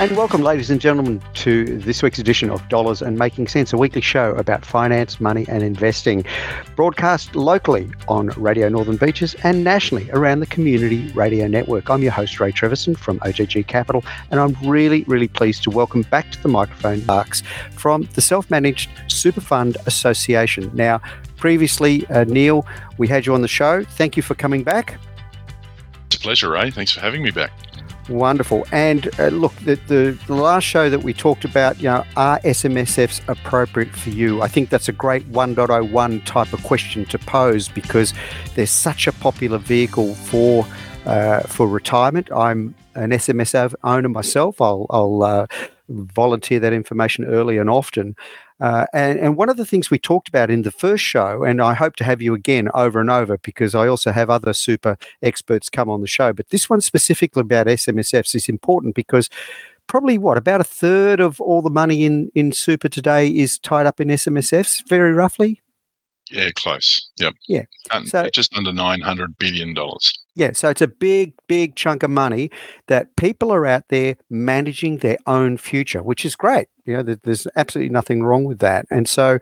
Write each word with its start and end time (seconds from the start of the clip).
And 0.00 0.16
welcome, 0.16 0.42
ladies 0.42 0.70
and 0.70 0.80
gentlemen, 0.80 1.22
to 1.34 1.78
this 1.78 2.02
week's 2.02 2.18
edition 2.18 2.50
of 2.50 2.68
Dollars 2.68 3.00
and 3.00 3.16
Making 3.16 3.46
Sense, 3.46 3.72
a 3.72 3.78
weekly 3.78 4.00
show 4.00 4.32
about 4.32 4.66
finance, 4.66 5.20
money, 5.20 5.46
and 5.48 5.62
investing. 5.62 6.26
Broadcast 6.74 7.36
locally 7.36 7.88
on 8.08 8.26
Radio 8.30 8.68
Northern 8.68 8.96
Beaches 8.96 9.36
and 9.44 9.62
nationally 9.62 10.10
around 10.10 10.40
the 10.40 10.46
Community 10.46 11.12
Radio 11.12 11.46
Network. 11.46 11.90
I'm 11.90 12.02
your 12.02 12.10
host, 12.10 12.40
Ray 12.40 12.50
Treverson 12.50 12.98
from 12.98 13.20
OGG 13.22 13.68
Capital, 13.68 14.04
and 14.32 14.40
I'm 14.40 14.56
really, 14.68 15.04
really 15.04 15.28
pleased 15.28 15.62
to 15.62 15.70
welcome 15.70 16.02
back 16.02 16.32
to 16.32 16.42
the 16.42 16.48
microphone 16.48 17.00
Sparks 17.02 17.44
from 17.70 18.08
the 18.14 18.20
Self 18.20 18.50
Managed 18.50 18.90
Super 19.06 19.40
Fund 19.40 19.76
Association. 19.86 20.72
Now, 20.74 21.00
previously, 21.36 22.04
uh, 22.08 22.24
Neil, 22.24 22.66
we 22.98 23.06
had 23.06 23.26
you 23.26 23.32
on 23.32 23.42
the 23.42 23.48
show. 23.48 23.84
Thank 23.84 24.16
you 24.16 24.24
for 24.24 24.34
coming 24.34 24.64
back. 24.64 24.98
It's 26.06 26.16
a 26.16 26.20
pleasure, 26.20 26.50
Ray. 26.50 26.72
Thanks 26.72 26.90
for 26.90 27.00
having 27.00 27.22
me 27.22 27.30
back. 27.30 27.52
Wonderful. 28.08 28.66
And 28.70 29.08
uh, 29.18 29.28
look, 29.28 29.54
the, 29.64 29.76
the, 29.86 30.18
the, 30.26 30.34
last 30.34 30.64
show 30.64 30.90
that 30.90 31.02
we 31.02 31.14
talked 31.14 31.44
about, 31.44 31.78
you 31.78 31.84
know, 31.84 32.04
are 32.16 32.38
SMSFs 32.40 33.26
appropriate 33.28 33.94
for 33.96 34.10
you? 34.10 34.42
I 34.42 34.48
think 34.48 34.68
that's 34.68 34.88
a 34.88 34.92
great 34.92 35.30
1.01 35.32 36.24
type 36.26 36.52
of 36.52 36.62
question 36.64 37.06
to 37.06 37.18
pose 37.18 37.68
because 37.68 38.12
there's 38.54 38.70
such 38.70 39.06
a 39.06 39.12
popular 39.12 39.58
vehicle 39.58 40.14
for 40.14 40.66
uh, 41.06 41.40
for 41.40 41.68
retirement. 41.68 42.30
I'm 42.32 42.74
an 42.94 43.10
SMSF 43.10 43.74
owner 43.84 44.08
myself. 44.08 44.60
I'll, 44.60 44.86
I'll 44.90 45.22
uh, 45.22 45.46
volunteer 45.88 46.60
that 46.60 46.72
information 46.72 47.24
early 47.24 47.58
and 47.58 47.68
often. 47.68 48.16
Uh, 48.64 48.86
and, 48.94 49.18
and 49.18 49.36
one 49.36 49.50
of 49.50 49.58
the 49.58 49.66
things 49.66 49.90
we 49.90 49.98
talked 49.98 50.26
about 50.26 50.50
in 50.50 50.62
the 50.62 50.70
first 50.70 51.04
show, 51.04 51.44
and 51.44 51.60
I 51.60 51.74
hope 51.74 51.96
to 51.96 52.04
have 52.04 52.22
you 52.22 52.32
again 52.32 52.70
over 52.72 52.98
and 52.98 53.10
over 53.10 53.36
because 53.36 53.74
I 53.74 53.86
also 53.86 54.10
have 54.10 54.30
other 54.30 54.54
super 54.54 54.96
experts 55.20 55.68
come 55.68 55.90
on 55.90 56.00
the 56.00 56.06
show, 56.06 56.32
but 56.32 56.48
this 56.48 56.70
one 56.70 56.80
specifically 56.80 57.42
about 57.42 57.66
SMSFs 57.66 58.34
is 58.34 58.48
important 58.48 58.94
because 58.94 59.28
probably 59.86 60.16
what 60.16 60.38
about 60.38 60.62
a 60.62 60.64
third 60.64 61.20
of 61.20 61.42
all 61.42 61.60
the 61.60 61.68
money 61.68 62.06
in 62.06 62.30
in 62.34 62.52
super 62.52 62.88
today 62.88 63.28
is 63.28 63.58
tied 63.58 63.84
up 63.84 64.00
in 64.00 64.08
SMSFs, 64.08 64.88
very 64.88 65.12
roughly. 65.12 65.60
Yeah, 66.30 66.48
close. 66.54 67.06
Yep. 67.18 67.34
Yeah. 67.46 67.64
Um, 67.90 68.06
so 68.06 68.30
just 68.30 68.56
under 68.56 68.72
nine 68.72 69.02
hundred 69.02 69.36
billion 69.36 69.74
dollars. 69.74 70.18
Yeah, 70.36 70.52
so 70.52 70.70
it's 70.70 70.80
a 70.80 70.88
big, 70.88 71.34
big 71.48 71.76
chunk 71.76 72.02
of 72.02 72.10
money 72.10 72.50
that 72.86 73.14
people 73.16 73.52
are 73.52 73.66
out 73.66 73.88
there 73.88 74.16
managing 74.30 74.98
their 74.98 75.18
own 75.26 75.58
future, 75.58 76.02
which 76.02 76.24
is 76.24 76.34
great. 76.34 76.68
You 76.86 77.02
know, 77.02 77.16
there's 77.22 77.46
absolutely 77.56 77.92
nothing 77.92 78.22
wrong 78.22 78.44
with 78.44 78.58
that. 78.58 78.86
And 78.90 79.08
so, 79.08 79.38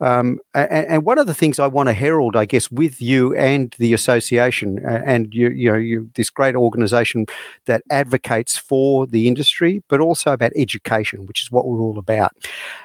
um, 0.00 0.38
and, 0.54 1.04
one 1.04 1.18
of 1.18 1.26
the 1.26 1.34
things 1.34 1.58
I 1.58 1.66
want 1.66 1.88
to 1.88 1.92
herald, 1.92 2.36
I 2.36 2.46
guess, 2.46 2.70
with 2.70 3.02
you 3.02 3.34
and 3.36 3.74
the 3.78 3.92
association, 3.92 4.78
and 4.84 5.32
you, 5.34 5.50
you 5.50 5.70
know, 5.70 5.78
you 5.78 6.10
this 6.14 6.30
great 6.30 6.56
organisation 6.56 7.26
that 7.66 7.82
advocates 7.90 8.56
for 8.56 9.06
the 9.06 9.28
industry, 9.28 9.82
but 9.88 10.00
also 10.00 10.32
about 10.32 10.52
education, 10.56 11.26
which 11.26 11.42
is 11.42 11.50
what 11.50 11.66
we're 11.66 11.80
all 11.80 11.98
about. 11.98 12.32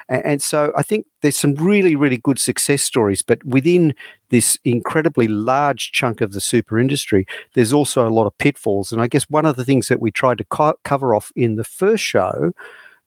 And, 0.08 0.24
and 0.24 0.42
so, 0.42 0.72
I 0.76 0.82
think 0.82 1.06
there's 1.22 1.36
some 1.36 1.54
really, 1.54 1.96
really 1.96 2.18
good 2.18 2.38
success 2.38 2.82
stories, 2.82 3.22
but 3.22 3.42
within 3.44 3.94
this 4.28 4.58
incredibly 4.64 5.28
large 5.28 5.92
chunk 5.92 6.20
of 6.20 6.32
the 6.32 6.40
super 6.40 6.78
industry, 6.78 7.26
there's 7.54 7.72
also 7.72 8.08
a 8.08 8.10
lot 8.10 8.26
of 8.26 8.36
pitfalls. 8.38 8.92
And 8.92 9.00
I 9.00 9.06
guess 9.06 9.24
one 9.24 9.46
of 9.46 9.56
the 9.56 9.64
things 9.64 9.88
that 9.88 10.00
we 10.00 10.10
tried 10.10 10.38
to 10.38 10.44
co- 10.44 10.78
cover 10.84 11.14
off 11.14 11.30
in 11.36 11.56
the 11.56 11.64
first 11.64 12.02
show 12.02 12.52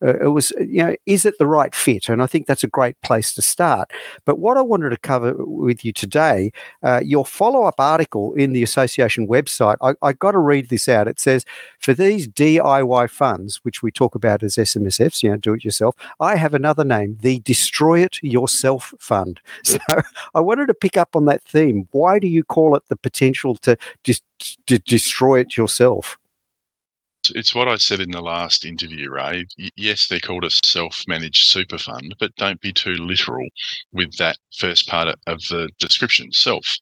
uh, 0.04 0.20
it 0.20 0.28
was, 0.28 0.52
you 0.60 0.84
know, 0.84 0.96
is 1.06 1.26
it 1.26 1.38
the 1.40 1.48
right 1.48 1.74
fit? 1.74 2.10
And 2.10 2.22
I 2.22 2.28
think 2.28 2.48
that's 2.48 2.64
a 2.64 2.68
great 2.68 3.00
place 3.02 3.34
to 3.36 3.42
start. 3.42 3.92
But 4.26 4.40
what 4.40 4.58
I 4.58 4.62
wanted 4.62 4.90
to 4.90 4.98
cover 4.98 5.34
with 5.38 5.86
you 5.86 5.94
today, 5.94 6.52
uh, 6.84 7.02
your 7.04 7.26
follow 7.26 7.64
up 7.64 7.76
article 7.80 8.34
in 8.34 8.54
the 8.54 8.64
association 8.64 9.28
website, 9.28 9.78
I, 9.82 9.94
I 10.02 10.14
got 10.14 10.32
to 10.32 10.40
read 10.40 10.70
this 10.70 10.90
out. 10.90 11.08
It 11.08 11.20
says, 11.20 11.46
for 11.80 11.94
these 11.94 12.28
DIY 12.28 13.10
funds, 13.10 13.60
which 13.64 13.82
we 13.82 13.92
talk 13.92 14.16
about 14.16 14.44
as 14.44 14.56
SMSFs, 14.56 15.24
you 15.24 15.30
know, 15.30 15.38
do 15.38 15.54
it 15.54 15.64
yourself, 15.64 15.96
I 16.20 16.36
have 16.36 16.54
another 16.54 16.84
name, 16.84 17.18
the 17.22 17.40
Destroy 17.40 18.02
It 18.02 18.22
Yourself 18.22 18.94
Fund. 19.00 19.40
So 19.76 19.80
I 20.34 20.40
wanted 20.40 20.68
to 20.68 20.74
pick 20.74 20.96
up 20.96 21.16
on 21.16 21.26
that 21.26 21.44
theme. 21.44 21.88
Why 21.92 22.18
do 22.18 22.28
you 22.28 22.44
call 22.44 22.76
it 22.76 22.84
the 22.88 22.96
potential 22.96 23.56
to 23.58 23.78
just 24.04 24.24
destroy 24.66 25.40
it 25.40 25.58
yourself? 25.58 26.18
It's 27.36 27.56
what 27.56 27.68
I 27.68 27.78
said 27.78 28.00
in 28.00 28.12
the 28.12 28.22
last 28.22 28.66
interview, 28.66 29.10
Ray. 29.10 29.46
Yes, 29.76 30.08
they're 30.08 30.20
called 30.20 30.44
a 30.44 30.50
self-managed 30.52 31.48
super 31.48 31.78
fund, 31.78 32.16
but 32.20 32.36
don't 32.36 32.62
be 32.62 32.74
too 32.74 32.96
literal 32.96 33.48
with 33.92 34.16
that 34.18 34.38
first 34.58 34.88
part 34.88 35.08
of 35.28 35.40
the 35.50 35.70
description, 35.80 36.32
self. 36.32 36.78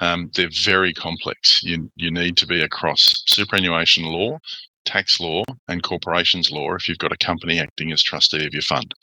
Um, 0.00 0.30
they're 0.34 0.48
very 0.64 0.92
complex. 0.92 1.62
You 1.62 1.90
you 1.96 2.10
need 2.10 2.36
to 2.38 2.46
be 2.46 2.62
across 2.62 3.22
superannuation 3.26 4.04
law, 4.04 4.38
tax 4.84 5.20
law 5.20 5.42
and 5.68 5.82
corporations 5.82 6.50
law 6.50 6.74
if 6.74 6.88
you've 6.88 6.98
got 6.98 7.12
a 7.12 7.16
company 7.16 7.58
acting 7.58 7.92
as 7.92 8.02
trustee 8.02 8.46
of 8.46 8.52
your 8.52 8.62
fund. 8.62 8.94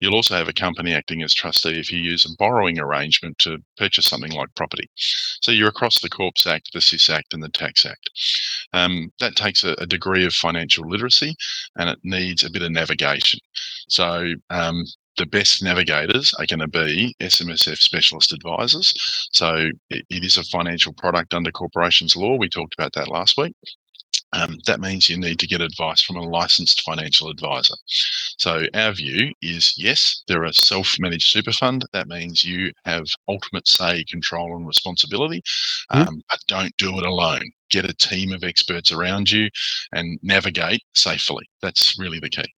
You'll 0.00 0.14
also 0.14 0.36
have 0.36 0.48
a 0.48 0.52
company 0.52 0.94
acting 0.94 1.22
as 1.22 1.34
trustee 1.34 1.78
if 1.78 1.92
you 1.92 1.98
use 1.98 2.24
a 2.24 2.36
borrowing 2.38 2.78
arrangement 2.78 3.38
to 3.38 3.58
purchase 3.76 4.06
something 4.06 4.32
like 4.32 4.54
property. 4.54 4.88
So 5.40 5.52
you're 5.52 5.68
across 5.68 6.00
the 6.00 6.08
Corps 6.08 6.46
Act, 6.46 6.70
the 6.72 6.80
SIS 6.80 7.10
Act, 7.10 7.34
and 7.34 7.42
the 7.42 7.48
Tax 7.48 7.84
Act. 7.86 8.10
Um, 8.72 9.12
that 9.20 9.36
takes 9.36 9.64
a, 9.64 9.72
a, 9.78 9.86
degree 9.86 10.24
of 10.24 10.32
financial 10.32 10.88
literacy 10.88 11.34
and 11.76 11.90
it 11.90 11.98
needs 12.04 12.44
a 12.44 12.50
bit 12.50 12.62
of 12.62 12.70
navigation. 12.70 13.40
So 13.88 14.34
um, 14.50 14.84
the 15.16 15.26
best 15.26 15.62
navigators 15.62 16.32
are 16.38 16.46
going 16.46 16.60
to 16.60 16.68
be 16.68 17.14
SMSF 17.20 17.76
specialist 17.76 18.32
advisors. 18.32 19.28
So 19.32 19.70
it 19.90 20.04
is 20.08 20.36
a 20.36 20.44
financial 20.44 20.92
product 20.92 21.34
under 21.34 21.50
corporations 21.50 22.16
law. 22.16 22.36
We 22.36 22.48
talked 22.48 22.74
about 22.74 22.92
that 22.94 23.08
last 23.08 23.36
week. 23.36 23.54
Um, 24.32 24.58
that 24.66 24.80
means 24.80 25.08
you 25.08 25.18
need 25.18 25.38
to 25.40 25.46
get 25.46 25.60
advice 25.60 26.02
from 26.02 26.16
a 26.16 26.22
licensed 26.22 26.82
financial 26.82 27.28
advisor. 27.28 27.74
So, 27.86 28.66
our 28.74 28.92
view 28.92 29.32
is 29.42 29.74
yes, 29.76 30.22
they're 30.28 30.44
a 30.44 30.52
self 30.52 30.96
managed 30.98 31.28
super 31.28 31.52
fund. 31.52 31.84
That 31.92 32.08
means 32.08 32.44
you 32.44 32.72
have 32.84 33.06
ultimate 33.28 33.66
say, 33.66 34.04
control, 34.04 34.56
and 34.56 34.66
responsibility, 34.66 35.42
um, 35.90 36.06
mm. 36.06 36.20
but 36.28 36.38
don't 36.46 36.76
do 36.76 36.98
it 36.98 37.04
alone. 37.04 37.50
Get 37.70 37.84
a 37.84 37.94
team 37.94 38.32
of 38.32 38.44
experts 38.44 38.92
around 38.92 39.30
you 39.30 39.48
and 39.92 40.18
navigate 40.22 40.82
safely. 40.94 41.48
That's 41.62 41.98
really 41.98 42.20
the 42.20 42.30
key. 42.30 42.54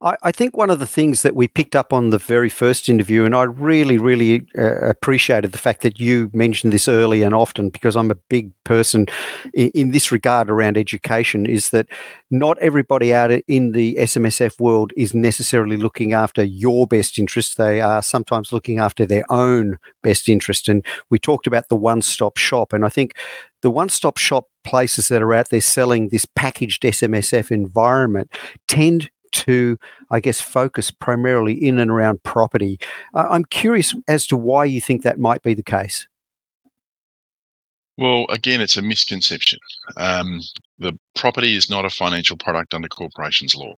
I, 0.00 0.16
I, 0.22 0.32
think 0.32 0.56
one 0.56 0.70
of 0.70 0.78
the 0.78 0.86
things 0.86 1.22
that 1.22 1.34
we 1.34 1.48
picked 1.48 1.74
up 1.74 1.92
on 1.92 2.10
the 2.10 2.18
very 2.18 2.48
first 2.48 2.88
interview, 2.88 3.24
and 3.24 3.34
I 3.34 3.42
really, 3.42 3.98
really 3.98 4.46
uh, 4.56 4.76
appreciated 4.88 5.50
the 5.50 5.58
fact 5.58 5.82
that 5.82 5.98
you 5.98 6.30
mentioned 6.32 6.72
this 6.72 6.86
early 6.86 7.22
and 7.24 7.34
often 7.34 7.68
because 7.68 7.96
I'm 7.96 8.10
a 8.10 8.14
big 8.14 8.52
person 8.62 9.06
in, 9.54 9.70
in, 9.70 9.90
this 9.90 10.12
regard 10.12 10.50
around 10.50 10.76
education, 10.76 11.46
is 11.46 11.70
that 11.70 11.88
not 12.30 12.58
everybody 12.58 13.12
out 13.12 13.32
in 13.48 13.72
the 13.72 13.96
SMSF 13.96 14.60
world 14.60 14.92
is 14.96 15.14
necessarily 15.14 15.76
looking 15.76 16.12
after 16.12 16.44
your 16.44 16.86
best 16.86 17.18
interest. 17.18 17.56
They 17.56 17.80
are 17.80 18.02
sometimes 18.02 18.52
looking 18.52 18.78
after 18.78 19.04
their 19.04 19.24
own 19.32 19.78
best 20.04 20.28
interest. 20.28 20.68
And 20.68 20.86
we 21.10 21.18
talked 21.18 21.48
about 21.48 21.68
the 21.68 21.76
one 21.76 22.02
stop 22.02 22.36
shop. 22.36 22.72
And 22.72 22.84
I 22.84 22.88
think 22.88 23.16
the 23.62 23.70
one 23.70 23.88
stop 23.88 24.16
shop 24.16 24.46
places 24.62 25.08
that 25.08 25.22
are 25.22 25.34
out 25.34 25.48
there 25.48 25.60
selling 25.60 26.10
this 26.10 26.24
packaged 26.24 26.82
SMSF 26.82 27.50
environment 27.50 28.30
tend 28.68 29.10
to, 29.32 29.78
I 30.10 30.20
guess, 30.20 30.40
focus 30.40 30.90
primarily 30.90 31.54
in 31.54 31.78
and 31.78 31.90
around 31.90 32.22
property. 32.22 32.78
Uh, 33.14 33.26
I'm 33.30 33.44
curious 33.44 33.94
as 34.06 34.26
to 34.28 34.36
why 34.36 34.64
you 34.64 34.80
think 34.80 35.02
that 35.02 35.18
might 35.18 35.42
be 35.42 35.54
the 35.54 35.62
case. 35.62 36.06
Well, 37.98 38.26
again, 38.30 38.60
it's 38.60 38.76
a 38.76 38.82
misconception. 38.82 39.58
Um, 39.96 40.40
the 40.78 40.96
property 41.16 41.56
is 41.56 41.68
not 41.68 41.84
a 41.84 41.90
financial 41.90 42.36
product 42.36 42.72
under 42.72 42.86
corporations 42.86 43.56
law. 43.56 43.74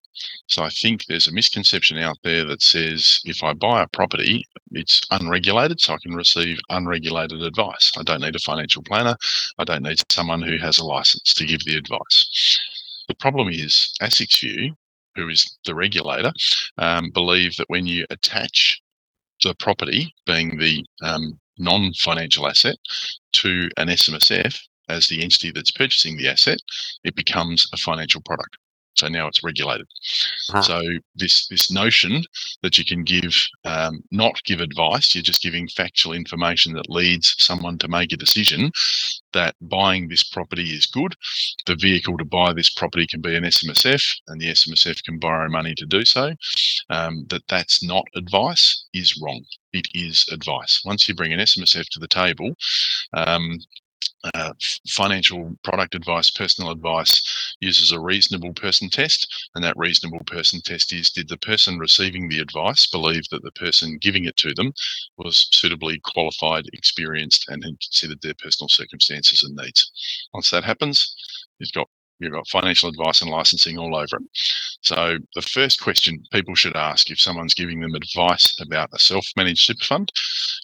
So 0.47 0.63
I 0.63 0.69
think 0.69 1.07
there's 1.07 1.27
a 1.27 1.33
misconception 1.33 1.97
out 1.97 2.19
there 2.23 2.45
that 2.45 2.61
says 2.61 3.23
if 3.25 3.43
I 3.43 3.55
buy 3.55 3.83
a 3.83 3.89
property, 3.89 4.45
it's 4.73 5.01
unregulated, 5.11 5.81
so 5.81 5.95
I 5.95 5.99
can 6.03 6.15
receive 6.15 6.59
unregulated 6.69 7.41
advice. 7.41 7.93
I 7.97 8.03
don't 8.03 8.21
need 8.21 8.37
a 8.37 8.41
financial 8.41 8.83
planner. 8.83 9.17
I 9.59 9.65
don't 9.65 9.85
need 9.85 10.03
someone 10.13 10.43
who 10.43 10.59
has 10.59 10.77
a 10.77 10.85
license 10.85 11.33
to 11.33 11.47
give 11.47 11.65
the 11.65 11.77
advice. 11.77 12.61
The 13.09 13.15
problem 13.15 13.49
is, 13.49 13.95
ASIC's 14.03 14.39
view 14.41 14.77
who 15.17 15.29
is 15.29 15.59
the 15.65 15.75
regulator, 15.75 16.33
um, 16.79 17.11
believe 17.11 17.57
that 17.57 17.69
when 17.69 17.87
you 17.87 18.07
attach 18.11 18.81
the 19.43 19.55
property, 19.55 20.15
being 20.27 20.59
the 20.59 20.85
um, 21.03 21.39
non 21.59 21.93
financial 21.95 22.47
asset, 22.47 22.77
to 23.33 23.69
an 23.77 23.89
SMSF 23.89 24.59
as 24.89 25.07
the 25.07 25.23
entity 25.23 25.51
that's 25.53 25.71
purchasing 25.71 26.17
the 26.17 26.29
asset, 26.29 26.59
it 27.05 27.15
becomes 27.15 27.69
a 27.73 27.77
financial 27.77 28.21
product. 28.23 28.57
So 28.95 29.09
now 29.09 29.27
it's 29.29 29.43
regulated. 29.43 29.87
Ah. 30.53 30.61
So 30.61 30.83
this 31.15 31.47
this 31.49 31.71
notion 31.71 32.25
that 32.63 32.77
you 32.79 32.85
can 32.85 33.05
give 33.05 33.35
um, 33.65 34.03
not 34.11 34.43
give 34.45 34.61
advice, 34.61 35.15
you're 35.15 35.23
just 35.23 35.43
giving 35.43 35.69
factual 35.69 36.13
information 36.13 36.75
that 36.75 36.91
leads 36.91 37.35
someone 37.39 37.79
to 37.79 37.89
make 37.89 38.13
a 38.13 38.17
decision 38.17 38.73
that 39.33 39.55
buying 39.61 40.09
this 40.09 40.25
property 40.25 40.71
is 40.75 40.87
good. 40.87 41.15
The 41.67 41.77
vehicle 41.77 42.19
to 42.19 42.25
buy 42.25 42.53
this 42.53 42.71
property 42.71 43.07
can 43.07 43.21
be 43.21 43.37
an 43.37 43.45
SMSF, 43.45 44.05
and 44.29 44.41
the 44.41 44.51
SMSF 44.51 45.03
can 45.05 45.19
borrow 45.19 45.49
money 45.49 45.75
to 45.77 45.87
do 45.87 46.05
so. 46.05 46.35
Um, 46.91 47.27
that 47.29 47.47
that's 47.49 47.83
not 47.83 48.07
advice 48.17 48.87
is 48.93 49.21
wrong. 49.23 49.45
It 49.73 49.87
is 49.95 50.27
advice. 50.33 50.83
Once 50.85 51.09
you 51.09 51.15
bring 51.15 51.33
an 51.33 51.39
SMSF 51.39 51.89
to 51.91 52.01
the 52.01 52.09
table, 52.09 52.55
um, 53.13 53.61
uh, 54.35 54.53
financial 54.89 55.57
product 55.65 55.95
advice, 55.95 56.31
personal 56.31 56.71
advice 56.71 57.57
uses 57.61 57.93
a 57.93 58.01
reasonable 58.01 58.53
person 58.53 58.89
test. 58.91 59.49
And 59.55 59.65
that 59.65 59.77
reasonable 59.77 60.25
person 60.27 60.61
test 60.63 60.93
is 60.93 61.11
did 61.11 61.29
the 61.29 61.39
person 61.39 61.79
receiving 61.79 62.29
the 62.29 62.41
advice 62.41 62.87
believe 62.87 63.29
that 63.31 63.43
the 63.43 63.53
person 63.53 63.99
giving 64.01 64.25
it 64.27 64.37
to 64.39 64.55
them 64.55 64.73
was 65.17 65.49
suitably 65.53 66.01
qualified, 66.05 66.67
experienced, 66.73 67.47
and 67.49 67.65
had 67.65 67.81
considered 67.81 68.21
their 68.23 68.35
personal 68.35 68.69
circumstances 68.69 69.43
and 69.43 69.57
needs? 69.57 69.91
Once 70.35 70.51
that 70.51 70.65
happens, 70.65 71.17
you've 71.59 71.73
got 71.73 71.89
you've 72.21 72.33
got 72.33 72.49
financial 72.49 72.89
advice 72.89 73.21
and 73.21 73.31
licensing 73.31 73.79
all 73.79 73.97
over 73.97 74.17
it. 74.17 74.23
So 74.83 75.19
the 75.35 75.43
first 75.43 75.81
question 75.81 76.23
people 76.33 76.55
should 76.55 76.77
ask 76.77 77.11
if 77.11 77.21
someone's 77.21 77.55
giving 77.55 77.81
them 77.81 77.95
advice 77.95 78.55
about 78.61 78.91
a 78.93 78.99
self-managed 78.99 79.65
super 79.65 79.85
fund 79.85 80.13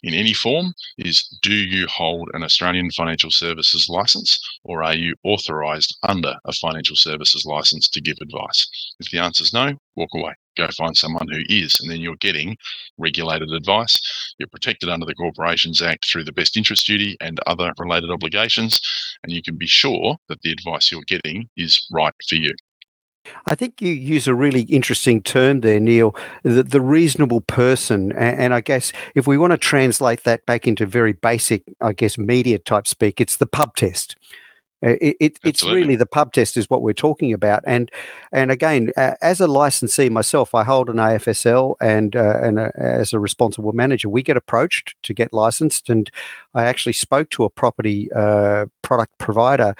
in 0.02 0.14
any 0.14 0.32
form 0.32 0.72
is 0.98 1.28
do 1.42 1.54
you 1.54 1.86
hold 1.86 2.30
an 2.34 2.42
Australian 2.42 2.90
financial 2.90 3.30
services 3.30 3.88
license 3.88 4.38
or 4.64 4.82
are 4.82 4.94
you 4.94 5.14
authorized 5.24 5.96
under 6.02 6.34
a 6.44 6.52
financial 6.52 6.96
services 6.96 7.44
license 7.44 7.88
to 7.88 8.00
give 8.00 8.16
advice? 8.20 8.94
If 9.00 9.10
the 9.10 9.18
answer 9.18 9.42
is 9.42 9.52
no, 9.52 9.74
walk 9.96 10.10
away 10.14 10.34
go 10.56 10.68
find 10.68 10.96
someone 10.96 11.28
who 11.28 11.42
is, 11.48 11.78
and 11.80 11.90
then 11.90 12.00
you're 12.00 12.16
getting 12.16 12.56
regulated 12.98 13.50
advice. 13.52 14.34
You're 14.38 14.48
protected 14.48 14.88
under 14.88 15.06
the 15.06 15.14
Corporations 15.14 15.82
Act 15.82 16.06
through 16.06 16.24
the 16.24 16.32
best 16.32 16.56
interest 16.56 16.86
duty 16.86 17.16
and 17.20 17.40
other 17.46 17.72
related 17.78 18.10
obligations, 18.10 18.80
and 19.22 19.32
you 19.32 19.42
can 19.42 19.56
be 19.56 19.66
sure 19.66 20.16
that 20.28 20.42
the 20.42 20.52
advice 20.52 20.90
you're 20.90 21.02
getting 21.06 21.48
is 21.56 21.86
right 21.92 22.14
for 22.28 22.36
you. 22.36 22.54
I 23.46 23.54
think 23.54 23.80
you 23.80 23.92
use 23.92 24.28
a 24.28 24.34
really 24.34 24.62
interesting 24.62 25.22
term 25.22 25.60
there, 25.60 25.80
Neil, 25.80 26.14
the, 26.42 26.62
the 26.62 26.80
reasonable 26.80 27.40
person. 27.40 28.12
And, 28.12 28.40
and, 28.40 28.54
I 28.54 28.60
guess 28.60 28.92
if 29.14 29.26
we 29.26 29.38
want 29.38 29.52
to 29.52 29.58
translate 29.58 30.24
that 30.24 30.46
back 30.46 30.66
into 30.66 30.86
very 30.86 31.12
basic, 31.12 31.64
I 31.80 31.92
guess, 31.92 32.16
media 32.16 32.58
type 32.58 32.86
speak, 32.86 33.20
it's 33.20 33.36
the 33.36 33.46
pub 33.46 33.74
test. 33.76 34.16
Uh, 34.84 34.90
it, 35.00 35.16
it, 35.20 35.38
it's 35.42 35.64
really 35.64 35.96
the 35.96 36.04
pub 36.04 36.32
test 36.32 36.56
is 36.56 36.68
what 36.68 36.82
we're 36.82 36.92
talking 36.92 37.32
about, 37.32 37.64
and 37.66 37.90
and 38.30 38.50
again, 38.50 38.92
uh, 38.96 39.14
as 39.22 39.40
a 39.40 39.46
licensee 39.46 40.10
myself, 40.10 40.54
I 40.54 40.64
hold 40.64 40.90
an 40.90 40.96
AFSL, 40.96 41.76
and 41.80 42.14
uh, 42.14 42.38
and 42.42 42.58
uh, 42.58 42.70
as 42.74 43.14
a 43.14 43.18
responsible 43.18 43.72
manager, 43.72 44.10
we 44.10 44.22
get 44.22 44.36
approached 44.36 44.94
to 45.04 45.14
get 45.14 45.32
licensed, 45.32 45.88
and 45.88 46.10
I 46.54 46.64
actually 46.64 46.92
spoke 46.92 47.30
to 47.30 47.44
a 47.44 47.50
property 47.50 48.10
uh, 48.12 48.66
product 48.82 49.16
provider 49.18 49.74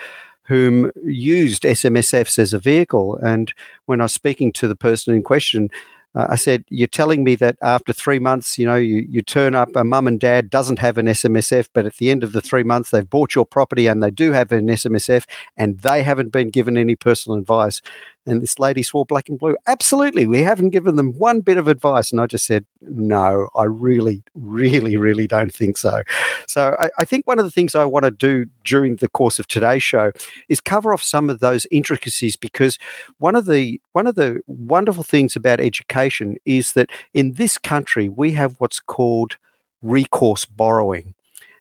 whom 0.44 0.92
used 1.04 1.64
SMSFs 1.64 2.38
as 2.38 2.54
a 2.54 2.58
vehicle, 2.58 3.16
and 3.16 3.52
when 3.84 4.00
I 4.00 4.04
was 4.04 4.12
speaking 4.12 4.50
to 4.52 4.68
the 4.68 4.76
person 4.76 5.14
in 5.14 5.22
question, 5.22 5.70
uh, 6.16 6.28
I 6.30 6.36
said, 6.36 6.64
You're 6.70 6.88
telling 6.88 7.22
me 7.22 7.34
that 7.36 7.56
after 7.62 7.92
three 7.92 8.18
months, 8.18 8.58
you 8.58 8.64
know, 8.64 8.76
you, 8.76 9.06
you 9.08 9.20
turn 9.20 9.54
up, 9.54 9.76
a 9.76 9.84
mum 9.84 10.08
and 10.08 10.18
dad 10.18 10.48
doesn't 10.48 10.78
have 10.78 10.96
an 10.96 11.06
SMSF, 11.06 11.68
but 11.74 11.84
at 11.84 11.96
the 11.96 12.10
end 12.10 12.24
of 12.24 12.32
the 12.32 12.40
three 12.40 12.62
months, 12.62 12.90
they've 12.90 13.08
bought 13.08 13.34
your 13.34 13.44
property 13.44 13.86
and 13.86 14.02
they 14.02 14.10
do 14.10 14.32
have 14.32 14.50
an 14.50 14.66
SMSF 14.66 15.24
and 15.56 15.78
they 15.80 16.02
haven't 16.02 16.32
been 16.32 16.48
given 16.48 16.78
any 16.78 16.96
personal 16.96 17.38
advice. 17.38 17.82
And 18.26 18.42
this 18.42 18.58
lady 18.58 18.82
swore 18.82 19.06
black 19.06 19.28
and 19.28 19.38
blue. 19.38 19.56
Absolutely. 19.66 20.26
We 20.26 20.42
haven't 20.42 20.70
given 20.70 20.96
them 20.96 21.12
one 21.12 21.40
bit 21.40 21.58
of 21.58 21.68
advice. 21.68 22.10
And 22.10 22.20
I 22.20 22.26
just 22.26 22.44
said, 22.44 22.66
no, 22.80 23.48
I 23.54 23.64
really, 23.64 24.22
really, 24.34 24.96
really 24.96 25.26
don't 25.26 25.54
think 25.54 25.78
so. 25.78 26.02
So 26.48 26.76
I, 26.78 26.90
I, 26.98 27.04
think 27.04 27.26
one 27.26 27.38
of 27.38 27.44
the 27.44 27.50
things 27.50 27.74
I 27.74 27.84
want 27.84 28.04
to 28.04 28.10
do 28.10 28.46
during 28.64 28.96
the 28.96 29.08
course 29.08 29.38
of 29.38 29.46
today's 29.46 29.82
show 29.82 30.12
is 30.48 30.60
cover 30.60 30.92
off 30.92 31.02
some 31.02 31.30
of 31.30 31.40
those 31.40 31.66
intricacies 31.70 32.36
because 32.36 32.78
one 33.18 33.36
of 33.36 33.46
the 33.46 33.80
one 33.92 34.06
of 34.06 34.16
the 34.16 34.40
wonderful 34.46 35.04
things 35.04 35.36
about 35.36 35.60
education 35.60 36.36
is 36.44 36.72
that 36.72 36.90
in 37.14 37.34
this 37.34 37.58
country 37.58 38.08
we 38.08 38.32
have 38.32 38.56
what's 38.58 38.80
called 38.80 39.36
recourse 39.82 40.44
borrowing. 40.44 41.14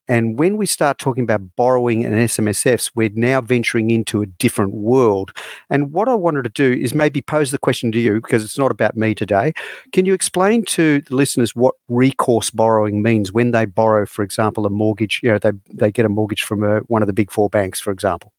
And 0.07 0.37
when 0.37 0.57
we 0.57 0.65
start 0.65 0.97
talking 0.99 1.23
about 1.23 1.55
borrowing 1.55 2.05
and 2.05 2.13
SMSFs, 2.13 2.91
we're 2.95 3.09
now 3.13 3.41
venturing 3.41 3.89
into 3.89 4.21
a 4.21 4.25
different 4.25 4.73
world. 4.73 5.31
And 5.69 5.91
what 5.91 6.07
I 6.07 6.13
wanted 6.13 6.43
to 6.43 6.49
do 6.49 6.71
is 6.73 6.93
maybe 6.93 7.21
pose 7.21 7.51
the 7.51 7.57
question 7.57 7.91
to 7.91 7.99
you 7.99 8.21
because 8.21 8.43
it's 8.43 8.57
not 8.57 8.71
about 8.71 8.95
me 8.95 9.15
today. 9.15 9.53
Can 9.93 10.05
you 10.05 10.13
explain 10.13 10.63
to 10.65 11.01
the 11.01 11.15
listeners 11.15 11.55
what 11.55 11.75
recourse 11.89 12.51
borrowing 12.51 13.01
means 13.01 13.31
when 13.31 13.51
they 13.51 13.65
borrow, 13.65 14.05
for 14.05 14.23
example, 14.23 14.65
a 14.65 14.69
mortgage? 14.69 15.21
You 15.23 15.31
know, 15.31 15.39
they 15.39 15.51
they 15.73 15.91
get 15.91 16.05
a 16.05 16.09
mortgage 16.09 16.43
from 16.43 16.63
a, 16.63 16.79
one 16.81 17.01
of 17.01 17.07
the 17.07 17.13
big 17.13 17.31
four 17.31 17.49
banks, 17.49 17.79
for 17.79 17.91
example. 17.91 18.31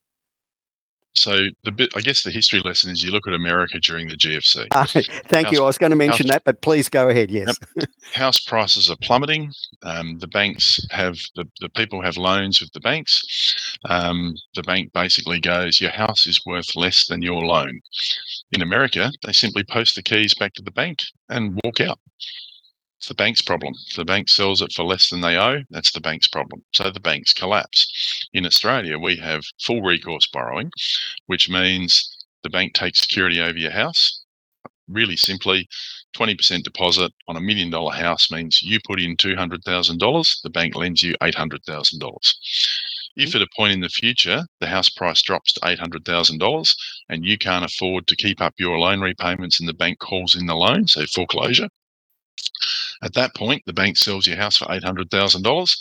So 1.17 1.49
the 1.65 1.73
bit, 1.73 1.91
I 1.97 2.01
guess, 2.01 2.23
the 2.23 2.31
history 2.31 2.61
lesson 2.61 2.91
is 2.91 3.03
you 3.03 3.11
look 3.11 3.27
at 3.27 3.35
America 3.35 3.81
during 3.81 4.09
the 4.09 4.17
GFC. 4.17 4.69
Uh, 4.71 4.85
thank 5.29 5.47
house, 5.47 5.53
you. 5.53 5.63
I 5.63 5.67
was 5.67 5.79
going 5.79 5.91
to 5.91 5.97
mention 5.97 6.27
house, 6.27 6.35
that, 6.35 6.45
but 6.45 6.61
please 6.61 6.89
go 6.89 7.09
ahead. 7.09 7.31
Yes, 7.31 7.57
yep. 7.77 7.89
house 8.15 8.41
prices 8.41 8.91
are 8.91 8.97
plummeting. 9.03 9.53
Um, 9.83 10.19
the 10.19 10.29
banks 10.29 10.85
have 10.91 11.19
the, 11.35 11.47
the 11.61 11.69
people 11.71 12.03
have 12.03 12.17
loans 12.17 12.61
with 12.61 12.73
the 12.73 12.81
banks. 12.81 13.79
Um, 13.89 14.35
the 14.55 14.63
bank 14.63 14.93
basically 14.93 15.41
goes, 15.41 15.81
your 15.81 15.91
house 15.91 16.27
is 16.27 16.41
worth 16.45 16.77
less 16.77 17.07
than 17.07 17.23
your 17.23 17.43
loan. 17.43 17.81
In 18.53 18.63
America, 18.63 19.11
they 19.25 19.33
simply 19.33 19.65
post 19.65 19.95
the 19.95 20.03
keys 20.03 20.35
back 20.35 20.55
to 20.55 20.63
the 20.63 20.71
bank 20.71 21.03
and 21.29 21.59
walk 21.65 21.81
out. 21.81 21.99
It's 22.99 23.09
the 23.09 23.15
bank's 23.15 23.43
problem. 23.43 23.75
If 23.89 23.97
the 23.97 24.05
bank 24.07 24.29
sells 24.29 24.63
it 24.63 24.73
for 24.73 24.83
less 24.83 25.11
than 25.11 25.21
they 25.21 25.37
owe, 25.37 25.63
that's 25.71 25.93
the 25.93 26.01
bank's 26.01 26.29
problem. 26.29 26.65
So 26.73 26.91
the 26.91 27.01
banks 27.01 27.35
collapse. 27.35 28.27
In 28.33 28.47
Australia, 28.47 28.99
we 28.99 29.17
have 29.17 29.45
full 29.61 29.83
recourse 29.83 30.27
borrowing, 30.27 30.71
which 31.27 31.49
means 31.51 32.25
the 32.43 32.51
bank 32.51 32.73
takes 32.75 33.01
security 33.01 33.41
over 33.41 33.59
your 33.59 33.71
house. 33.71 34.23
Really 34.89 35.17
simply, 35.17 35.69
20% 36.17 36.63
deposit 36.63 37.13
on 37.29 37.37
a 37.37 37.41
million 37.41 37.71
dollar 37.71 37.93
house 37.93 38.31
means 38.31 38.63
you 38.63 38.79
put 38.87 39.01
in 39.01 39.17
$200,000, 39.17 40.43
the 40.43 40.51
bank 40.51 40.75
lends 40.75 41.03
you 41.03 41.15
$800,000. 41.21 42.35
If 43.17 43.35
at 43.35 43.43
a 43.43 43.49
point 43.57 43.73
in 43.73 43.81
the 43.81 43.89
future 43.89 44.47
the 44.61 44.69
house 44.69 44.89
price 44.89 45.23
drops 45.23 45.53
to 45.55 45.61
$800,000 45.61 46.75
and 47.11 47.25
you 47.27 47.37
can't 47.37 47.65
afford 47.65 48.07
to 48.07 48.17
keep 48.17 48.41
up 48.41 48.55
your 48.59 48.79
loan 48.79 49.01
repayments 49.01 49.61
and 49.61 49.69
the 49.69 49.75
bank 49.75 49.99
calls 49.99 50.35
in 50.35 50.47
the 50.47 50.55
loan, 50.55 50.87
so 50.87 51.05
foreclosure, 51.07 51.69
at 53.03 53.15
that 53.15 53.35
point, 53.35 53.63
the 53.67 53.73
bank 53.73 53.97
sells 53.97 54.27
your 54.27 54.37
house 54.37 54.57
for 54.57 54.65
$800,000. 54.67 55.77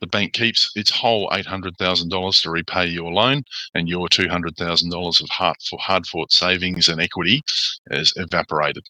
The 0.00 0.06
bank 0.06 0.32
keeps 0.32 0.70
its 0.74 0.90
whole 0.90 1.28
$800,000 1.30 2.42
to 2.42 2.50
repay 2.50 2.86
your 2.86 3.12
loan, 3.12 3.42
and 3.74 3.88
your 3.88 4.08
$200,000 4.08 5.20
of 5.22 5.28
hard, 5.30 5.56
hard 5.78 6.06
fought 6.06 6.32
savings 6.32 6.88
and 6.88 7.00
equity 7.00 7.42
is 7.90 8.12
evaporated. 8.16 8.84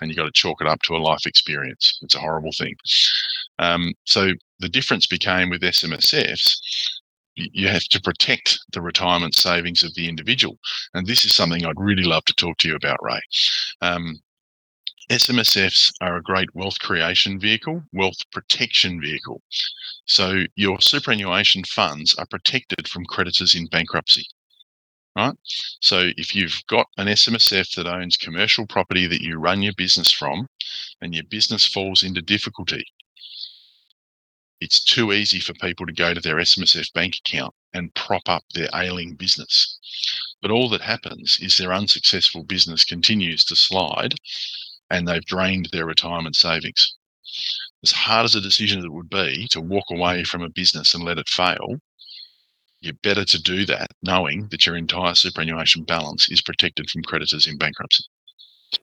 And 0.00 0.10
you've 0.10 0.16
got 0.16 0.26
to 0.26 0.32
chalk 0.32 0.60
it 0.60 0.66
up 0.66 0.82
to 0.82 0.96
a 0.96 0.98
life 0.98 1.26
experience. 1.26 1.98
It's 2.02 2.14
a 2.14 2.20
horrible 2.20 2.52
thing. 2.56 2.74
Um, 3.58 3.92
so 4.04 4.32
the 4.60 4.68
difference 4.68 5.06
became 5.06 5.50
with 5.50 5.62
SMSFs 5.62 6.58
you 7.36 7.68
have 7.68 7.82
to 7.82 8.00
protect 8.00 8.60
the 8.72 8.80
retirement 8.80 9.34
savings 9.34 9.82
of 9.82 9.94
the 9.94 10.08
individual. 10.08 10.56
And 10.94 11.06
this 11.06 11.24
is 11.24 11.34
something 11.34 11.64
I'd 11.64 11.72
really 11.76 12.04
love 12.04 12.24
to 12.26 12.34
talk 12.34 12.58
to 12.58 12.68
you 12.68 12.76
about, 12.76 12.98
Ray. 13.02 13.20
Um, 13.80 14.20
SMSFs 15.10 15.92
are 16.00 16.16
a 16.16 16.22
great 16.22 16.54
wealth 16.54 16.78
creation 16.78 17.38
vehicle, 17.38 17.82
wealth 17.92 18.18
protection 18.32 19.00
vehicle. 19.00 19.42
So 20.06 20.44
your 20.56 20.80
superannuation 20.80 21.64
funds 21.64 22.14
are 22.14 22.26
protected 22.26 22.88
from 22.88 23.04
creditors 23.04 23.54
in 23.54 23.66
bankruptcy. 23.66 24.24
Right? 25.14 25.34
So 25.80 26.10
if 26.16 26.34
you've 26.34 26.58
got 26.68 26.86
an 26.96 27.06
SMSF 27.06 27.74
that 27.76 27.86
owns 27.86 28.16
commercial 28.16 28.66
property 28.66 29.06
that 29.06 29.20
you 29.20 29.36
run 29.36 29.62
your 29.62 29.74
business 29.74 30.10
from 30.10 30.48
and 31.02 31.14
your 31.14 31.24
business 31.24 31.66
falls 31.66 32.02
into 32.02 32.22
difficulty, 32.22 32.84
it's 34.60 34.82
too 34.82 35.12
easy 35.12 35.38
for 35.38 35.52
people 35.54 35.84
to 35.84 35.92
go 35.92 36.14
to 36.14 36.20
their 36.20 36.36
SMSF 36.36 36.92
bank 36.94 37.18
account 37.18 37.54
and 37.74 37.94
prop 37.94 38.22
up 38.26 38.44
their 38.54 38.68
ailing 38.74 39.14
business. 39.14 39.78
But 40.40 40.50
all 40.50 40.70
that 40.70 40.80
happens 40.80 41.38
is 41.42 41.58
their 41.58 41.74
unsuccessful 41.74 42.42
business 42.42 42.84
continues 42.84 43.44
to 43.44 43.56
slide 43.56 44.14
and 44.90 45.06
they've 45.06 45.24
drained 45.24 45.68
their 45.72 45.86
retirement 45.86 46.36
savings. 46.36 46.96
As 47.82 47.92
hard 47.92 48.24
as 48.24 48.34
a 48.34 48.40
decision 48.40 48.84
it 48.84 48.92
would 48.92 49.10
be 49.10 49.46
to 49.50 49.60
walk 49.60 49.84
away 49.90 50.24
from 50.24 50.42
a 50.42 50.48
business 50.50 50.94
and 50.94 51.04
let 51.04 51.18
it 51.18 51.28
fail, 51.28 51.76
you're 52.80 52.94
better 53.02 53.24
to 53.24 53.42
do 53.42 53.64
that 53.66 53.88
knowing 54.02 54.48
that 54.50 54.66
your 54.66 54.76
entire 54.76 55.14
superannuation 55.14 55.84
balance 55.84 56.30
is 56.30 56.42
protected 56.42 56.90
from 56.90 57.02
creditors 57.02 57.46
in 57.46 57.56
bankruptcy. 57.56 58.04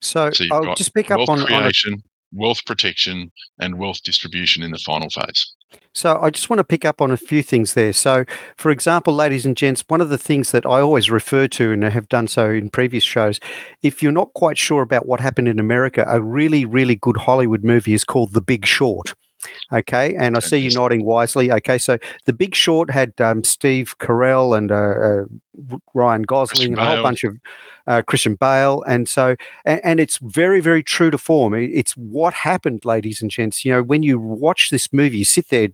So, 0.02 0.32
so 0.32 0.46
I'll 0.52 0.76
just 0.76 0.94
pick 0.94 1.12
up 1.12 1.28
on 1.30 1.46
creation, 1.46 1.94
on 1.94 2.00
a... 2.00 2.40
wealth 2.40 2.66
protection, 2.66 3.32
and 3.60 3.78
wealth 3.78 4.02
distribution 4.04 4.64
in 4.64 4.72
the 4.72 4.80
final 4.80 5.10
phase. 5.10 5.54
So 5.94 6.18
I 6.22 6.30
just 6.30 6.50
want 6.50 6.60
to 6.60 6.64
pick 6.64 6.86
up 6.86 7.02
on 7.02 7.12
a 7.12 7.18
few 7.18 7.44
things 7.44 7.74
there. 7.74 7.94
So, 7.94 8.26
for 8.56 8.72
example, 8.72 9.14
ladies 9.14 9.46
and 9.46 9.58
gents, 9.58 9.84
one 9.88 10.02
of 10.02 10.10
the 10.10 10.18
things 10.18 10.52
that 10.52 10.66
I 10.66 10.80
always 10.80 11.12
refer 11.12 11.48
to 11.50 11.72
and 11.72 11.84
have 11.84 12.08
done 12.08 12.28
so 12.28 12.50
in 12.50 12.70
previous 12.70 13.04
shows, 13.04 13.40
if 13.82 14.02
you're 14.02 14.12
not 14.12 14.34
quite 14.34 14.58
sure 14.58 14.82
about 14.82 15.06
what 15.06 15.20
happened 15.20 15.48
in 15.48 15.60
America, 15.60 16.06
a 16.08 16.22
really, 16.22 16.66
really 16.66 16.96
good 16.96 17.18
Hollywood 17.18 17.64
movie 17.64 17.94
is 17.94 18.06
called 18.06 18.34
The 18.34 18.42
Big 18.42 18.66
Short. 18.66 19.14
Okay, 19.72 20.16
and 20.16 20.36
I 20.36 20.40
see 20.40 20.58
you 20.58 20.72
nodding 20.72 21.06
wisely. 21.06 21.52
Okay, 21.52 21.78
so 21.78 21.98
The 22.26 22.34
Big 22.34 22.56
Short 22.56 22.90
had 22.90 23.20
um, 23.20 23.44
Steve 23.44 23.98
Carell 24.00 24.58
and 24.58 24.72
uh, 24.72 25.76
uh, 25.76 25.78
Ryan 25.94 26.24
Gosling 26.24 26.74
and 26.74 26.82
a 26.82 26.86
whole 26.86 27.04
bunch 27.04 27.24
of 27.24 27.38
uh, 27.88 28.02
Christian 28.04 28.36
Bale, 28.36 28.84
and 28.84 29.08
so 29.08 29.36
and, 29.66 29.82
and, 29.84 30.00
it's 30.00 30.18
very, 30.18 30.62
very 30.62 30.84
true 30.84 31.10
to 31.10 31.18
form. 31.18 31.54
It's 31.54 31.94
what 31.94 32.34
happened, 32.34 32.86
ladies 32.86 33.22
and 33.22 33.32
gents. 33.32 33.66
You 33.66 33.74
know, 33.74 33.84
when 33.84 34.04
you 34.04 34.20
watch 34.20 34.70
this 34.70 34.94
movie, 34.94 35.20
you 35.20 35.26
sit 35.26 35.50
there 35.50 35.70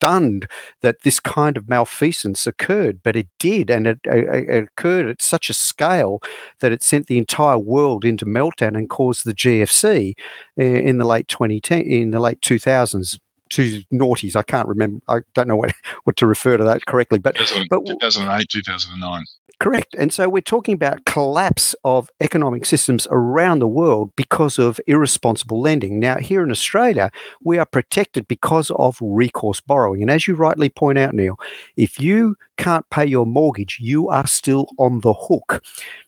stunned 0.00 0.48
that 0.80 1.02
this 1.02 1.20
kind 1.20 1.58
of 1.58 1.68
malfeasance 1.68 2.46
occurred, 2.46 3.02
but 3.02 3.16
it 3.16 3.28
did, 3.38 3.68
and 3.68 3.86
it, 3.86 4.00
it, 4.04 4.64
occurred 4.64 5.08
at 5.10 5.20
such 5.20 5.50
a 5.50 5.54
scale 5.54 6.22
that 6.60 6.72
it 6.72 6.82
sent 6.82 7.06
the 7.06 7.18
entire 7.18 7.58
world 7.58 8.02
into 8.02 8.24
meltdown 8.24 8.78
and 8.78 8.88
caused 8.88 9.26
the 9.26 9.34
GFC 9.34 10.14
eh, 10.58 10.62
in 10.62 10.96
the 10.96 11.04
late 11.04 11.28
2010, 11.28 11.82
in 11.82 12.12
the 12.12 12.20
late 12.20 12.40
2000s. 12.40 13.18
Two 13.50 13.82
noughties. 13.92 14.36
I 14.36 14.44
can't 14.44 14.68
remember. 14.68 15.00
I 15.08 15.18
don't 15.34 15.48
know 15.48 15.56
what, 15.56 15.74
what 16.04 16.16
to 16.16 16.26
refer 16.26 16.56
to 16.56 16.64
that 16.64 16.86
correctly, 16.86 17.18
but 17.18 17.34
2000, 17.34 17.66
but 17.68 17.84
2008, 17.84 18.48
2009. 18.48 19.24
Correct. 19.60 19.94
And 19.98 20.10
so 20.10 20.26
we're 20.30 20.40
talking 20.40 20.72
about 20.72 21.04
collapse 21.04 21.74
of 21.84 22.08
economic 22.22 22.64
systems 22.64 23.06
around 23.10 23.58
the 23.58 23.68
world 23.68 24.10
because 24.16 24.58
of 24.58 24.80
irresponsible 24.86 25.60
lending. 25.60 26.00
Now, 26.00 26.16
here 26.16 26.42
in 26.42 26.50
Australia, 26.50 27.10
we 27.44 27.58
are 27.58 27.66
protected 27.66 28.26
because 28.26 28.70
of 28.76 28.96
recourse 29.02 29.60
borrowing. 29.60 30.00
And 30.00 30.10
as 30.10 30.26
you 30.26 30.34
rightly 30.34 30.70
point 30.70 30.96
out, 30.96 31.12
Neil, 31.12 31.38
if 31.76 32.00
you 32.00 32.36
can't 32.56 32.88
pay 32.88 33.04
your 33.04 33.26
mortgage, 33.26 33.76
you 33.82 34.08
are 34.08 34.26
still 34.26 34.66
on 34.78 35.00
the 35.00 35.12
hook. 35.12 35.62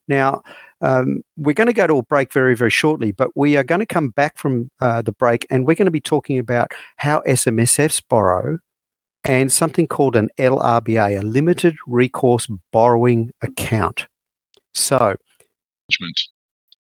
Now, 0.09 0.42
um, 0.80 1.23
we're 1.37 1.52
going 1.52 1.66
to 1.66 1.75
go 1.75 1.87
to 1.87 1.99
a 1.99 2.02
break 2.02 2.32
very, 2.32 2.56
very 2.56 2.71
shortly, 2.71 3.12
but 3.12 3.37
we 3.37 3.59
are 3.59 3.64
going 3.64 3.80
to 3.80 3.87
come 3.87 4.09
back 4.09 4.38
from 4.38 4.71
uh, 4.80 5.02
the 5.02 5.12
break 5.12 5.47
and 5.50 5.66
we're 5.66 5.76
going 5.76 5.85
to 5.85 5.90
be 5.90 6.00
talking 6.00 6.38
about 6.38 6.73
how 6.97 7.21
SMSFs 7.28 8.02
borrow 8.09 8.61
and 9.24 9.52
something 9.52 9.86
called 9.86 10.16
an 10.16 10.30
LRBA, 10.38 11.20
a 11.20 11.24
limited 11.24 11.76
recourse 11.86 12.48
borrowing 12.72 13.30
account. 13.42 14.06
So, 14.74 14.96
arrangement. 14.96 16.18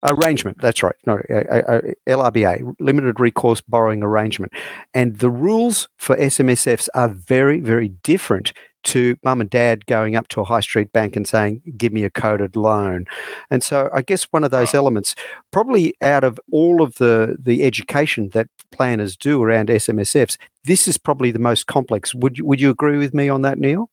Arrangement, 0.05 0.57
that's 0.59 0.83
right. 0.83 0.95
No, 1.07 1.21
a, 1.29 1.77
a, 1.77 1.81
LRBA, 2.09 2.75
limited 2.79 3.19
recourse 3.19 3.61
borrowing 3.61 4.03
arrangement. 4.03 4.51
And 4.93 5.19
the 5.19 5.29
rules 5.29 5.87
for 5.97 6.17
SMSFs 6.17 6.89
are 6.93 7.07
very, 7.07 7.61
very 7.61 7.87
different 7.87 8.51
to 8.83 9.17
mum 9.23 9.41
and 9.41 9.49
dad 9.49 9.85
going 9.85 10.15
up 10.15 10.27
to 10.29 10.41
a 10.41 10.43
high 10.43 10.59
street 10.59 10.91
bank 10.91 11.15
and 11.15 11.27
saying, 11.27 11.61
give 11.77 11.93
me 11.93 12.03
a 12.03 12.09
coded 12.09 12.55
loan. 12.55 13.05
And 13.49 13.63
so 13.63 13.89
I 13.93 14.01
guess 14.01 14.23
one 14.31 14.43
of 14.43 14.51
those 14.51 14.73
elements, 14.73 15.15
probably 15.51 15.95
out 16.01 16.23
of 16.23 16.39
all 16.51 16.81
of 16.81 16.95
the, 16.95 17.37
the 17.41 17.63
education 17.63 18.29
that 18.29 18.47
planners 18.71 19.15
do 19.15 19.41
around 19.41 19.69
SMSFs, 19.69 20.37
this 20.63 20.87
is 20.87 20.97
probably 20.97 21.31
the 21.31 21.39
most 21.39 21.67
complex. 21.67 22.13
Would 22.15 22.37
you, 22.37 22.45
would 22.45 22.61
you 22.61 22.69
agree 22.69 22.97
with 22.97 23.13
me 23.13 23.29
on 23.29 23.41
that, 23.41 23.57
Neil? 23.57 23.89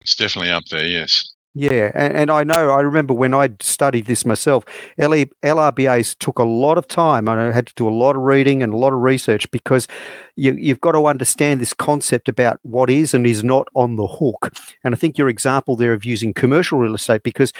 It's 0.00 0.14
definitely 0.14 0.50
up 0.50 0.64
there, 0.66 0.86
yes. 0.86 1.34
Yeah, 1.60 1.90
and, 1.96 2.16
and, 2.16 2.30
I 2.30 2.44
know 2.44 2.70
I 2.70 2.82
remember 2.82 3.14
when 3.14 3.34
I 3.34 3.50
studied 3.58 4.06
this 4.06 4.24
myself, 4.24 4.64
LRBAs 4.96 6.16
took 6.20 6.38
a 6.38 6.44
lot 6.44 6.78
of 6.78 6.86
time. 6.86 7.26
and 7.26 7.40
I 7.40 7.50
had 7.50 7.66
to 7.66 7.74
do 7.74 7.88
a 7.88 7.90
lot 7.90 8.14
of 8.14 8.22
reading 8.22 8.62
and 8.62 8.72
a 8.72 8.76
lot 8.76 8.92
of 8.92 9.00
research 9.00 9.50
because 9.50 9.88
you, 10.36 10.52
you've 10.52 10.80
got 10.80 10.92
to 10.92 11.06
understand 11.06 11.60
this 11.60 11.74
concept 11.74 12.28
about 12.28 12.60
what 12.62 12.88
is 12.90 13.12
and 13.12 13.26
is 13.26 13.42
not 13.42 13.66
on 13.74 13.96
the 13.96 14.06
hook. 14.06 14.54
And 14.84 14.94
I 14.94 14.98
think 14.98 15.18
your 15.18 15.28
example 15.28 15.74
there 15.74 15.92
of 15.92 16.04
using 16.04 16.32
commercial 16.32 16.78
real 16.78 16.94
estate 16.94 17.24
because 17.24 17.52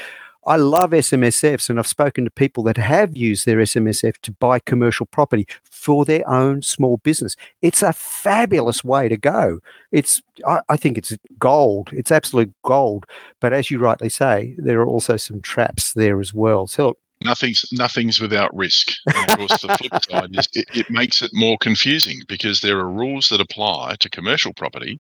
I 0.49 0.57
love 0.57 0.93
SMSFs, 0.93 1.69
and 1.69 1.79
I've 1.79 1.87
spoken 1.87 2.25
to 2.25 2.31
people 2.31 2.63
that 2.65 2.79
have 2.79 3.15
used 3.15 3.45
their 3.45 3.59
SMSF 3.59 4.17
to 4.23 4.33
buy 4.33 4.59
commercial 4.61 5.05
property 5.05 5.47
for 5.63 6.07
their 6.07 6.27
own 6.27 6.63
small 6.63 6.97
business. 6.97 7.37
It's 7.61 7.83
a 7.83 7.93
fabulous 7.93 8.83
way 8.83 9.11
to 9.11 9.19
go. 9.19 9.61
It's, 9.93 10.23
I, 10.47 10.61
I 10.71 10.79
think 10.79 10.97
it's 10.97 11.15
gold. 11.39 11.91
It's 11.93 12.11
absolute 12.11 12.51
gold. 12.65 13.05
But 13.41 13.53
as 13.53 13.71
you 13.71 13.79
rightly 13.79 14.09
say, 14.09 14.55
there 14.57 14.81
are 14.81 14.87
also 14.87 15.19
some 15.19 15.43
traps 15.43 15.93
there 15.93 16.19
as 16.19 16.33
well. 16.33 16.67
So 16.67 16.89
look, 16.89 16.99
nothing's 17.23 17.67
nothing's 17.71 18.19
without 18.19 18.55
risk. 18.57 18.93
And 19.07 19.31
of 19.31 19.37
course, 19.37 19.61
the 19.61 19.77
flip 19.77 20.03
side 20.11 20.31
is 20.33 20.49
it, 20.55 20.67
it, 20.75 20.91
makes 20.91 21.21
it 21.21 21.31
more 21.35 21.59
confusing 21.59 22.23
because 22.27 22.63
there 22.63 22.79
are 22.79 22.91
rules 22.91 23.29
that 23.29 23.41
apply 23.43 23.97
to 24.01 24.09
commercial 24.09 24.55
property 24.55 24.99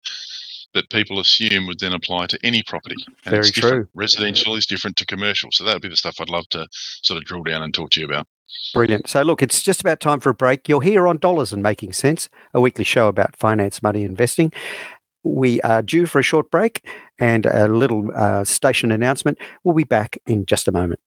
that 0.74 0.90
people 0.90 1.18
assume 1.18 1.66
would 1.66 1.80
then 1.80 1.92
apply 1.92 2.26
to 2.26 2.38
any 2.42 2.62
property. 2.62 2.96
And 3.24 3.32
Very 3.32 3.50
true. 3.50 3.88
Residential 3.94 4.54
is 4.54 4.66
different 4.66 4.96
to 4.96 5.06
commercial. 5.06 5.50
So 5.50 5.64
that 5.64 5.72
would 5.72 5.82
be 5.82 5.88
the 5.88 5.96
stuff 5.96 6.20
I'd 6.20 6.28
love 6.28 6.48
to 6.50 6.66
sort 6.70 7.16
of 7.18 7.24
drill 7.24 7.42
down 7.42 7.62
and 7.62 7.72
talk 7.72 7.90
to 7.90 8.00
you 8.00 8.06
about. 8.06 8.26
Brilliant. 8.74 9.08
So, 9.08 9.22
look, 9.22 9.42
it's 9.42 9.62
just 9.62 9.80
about 9.80 10.00
time 10.00 10.20
for 10.20 10.30
a 10.30 10.34
break. 10.34 10.68
You're 10.68 10.80
here 10.80 11.06
on 11.06 11.18
Dollars 11.18 11.52
and 11.52 11.62
Making 11.62 11.92
Sense, 11.92 12.28
a 12.54 12.60
weekly 12.60 12.84
show 12.84 13.08
about 13.08 13.36
finance, 13.36 13.82
money, 13.82 14.04
investing. 14.04 14.52
We 15.22 15.60
are 15.62 15.82
due 15.82 16.06
for 16.06 16.18
a 16.18 16.22
short 16.22 16.50
break 16.50 16.86
and 17.18 17.46
a 17.46 17.68
little 17.68 18.10
uh, 18.14 18.44
station 18.44 18.90
announcement. 18.90 19.38
We'll 19.64 19.74
be 19.74 19.84
back 19.84 20.18
in 20.26 20.46
just 20.46 20.68
a 20.68 20.72
moment. 20.72 21.00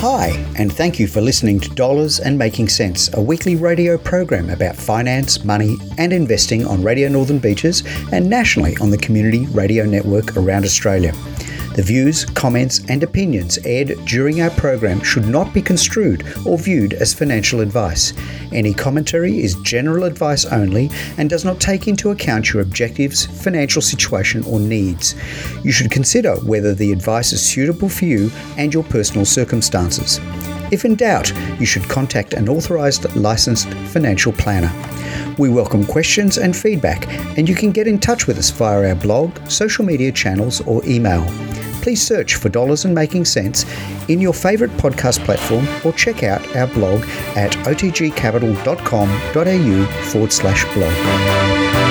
Hi, 0.00 0.28
and 0.56 0.72
thank 0.72 1.00
you 1.00 1.08
for 1.08 1.20
listening 1.20 1.58
to 1.58 1.68
Dollars 1.70 2.20
and 2.20 2.38
Making 2.38 2.68
Sense, 2.68 3.12
a 3.14 3.20
weekly 3.20 3.56
radio 3.56 3.98
program 3.98 4.48
about 4.48 4.76
finance, 4.76 5.44
money, 5.44 5.76
and 5.98 6.12
investing 6.12 6.64
on 6.64 6.84
Radio 6.84 7.08
Northern 7.08 7.40
Beaches 7.40 7.82
and 8.12 8.30
nationally 8.30 8.76
on 8.80 8.90
the 8.90 8.96
Community 8.96 9.46
Radio 9.46 9.84
Network 9.86 10.36
around 10.36 10.64
Australia. 10.64 11.12
The 11.78 11.84
views, 11.84 12.24
comments, 12.24 12.80
and 12.88 13.04
opinions 13.04 13.56
aired 13.64 14.04
during 14.04 14.40
our 14.40 14.50
program 14.50 15.00
should 15.00 15.28
not 15.28 15.54
be 15.54 15.62
construed 15.62 16.26
or 16.44 16.58
viewed 16.58 16.92
as 16.92 17.14
financial 17.14 17.60
advice. 17.60 18.12
Any 18.50 18.74
commentary 18.74 19.44
is 19.44 19.54
general 19.62 20.02
advice 20.02 20.44
only 20.44 20.90
and 21.18 21.30
does 21.30 21.44
not 21.44 21.60
take 21.60 21.86
into 21.86 22.10
account 22.10 22.52
your 22.52 22.64
objectives, 22.64 23.26
financial 23.26 23.80
situation, 23.80 24.42
or 24.42 24.58
needs. 24.58 25.14
You 25.62 25.70
should 25.70 25.92
consider 25.92 26.34
whether 26.38 26.74
the 26.74 26.90
advice 26.90 27.32
is 27.32 27.48
suitable 27.48 27.88
for 27.88 28.06
you 28.06 28.32
and 28.56 28.74
your 28.74 28.82
personal 28.82 29.24
circumstances. 29.24 30.18
If 30.72 30.84
in 30.84 30.96
doubt, 30.96 31.32
you 31.60 31.64
should 31.64 31.88
contact 31.88 32.34
an 32.34 32.48
authorised 32.48 33.14
licensed 33.14 33.72
financial 33.92 34.32
planner. 34.32 34.72
We 35.38 35.48
welcome 35.48 35.86
questions 35.86 36.38
and 36.38 36.56
feedback, 36.56 37.06
and 37.38 37.48
you 37.48 37.54
can 37.54 37.70
get 37.70 37.86
in 37.86 38.00
touch 38.00 38.26
with 38.26 38.36
us 38.36 38.50
via 38.50 38.88
our 38.88 38.94
blog, 38.96 39.38
social 39.48 39.84
media 39.84 40.10
channels, 40.10 40.60
or 40.62 40.84
email 40.84 41.22
please 41.82 42.00
search 42.00 42.36
for 42.36 42.48
Dollars 42.48 42.84
and 42.84 42.94
Making 42.94 43.24
Sense 43.24 43.66
in 44.08 44.20
your 44.20 44.34
favourite 44.34 44.72
podcast 44.76 45.24
platform 45.24 45.66
or 45.84 45.92
check 45.92 46.22
out 46.22 46.56
our 46.56 46.68
blog 46.68 47.02
at 47.36 47.50
otgcapital.com.au 47.64 49.86
forward 50.10 50.32
slash 50.32 50.64
blog. 50.74 51.87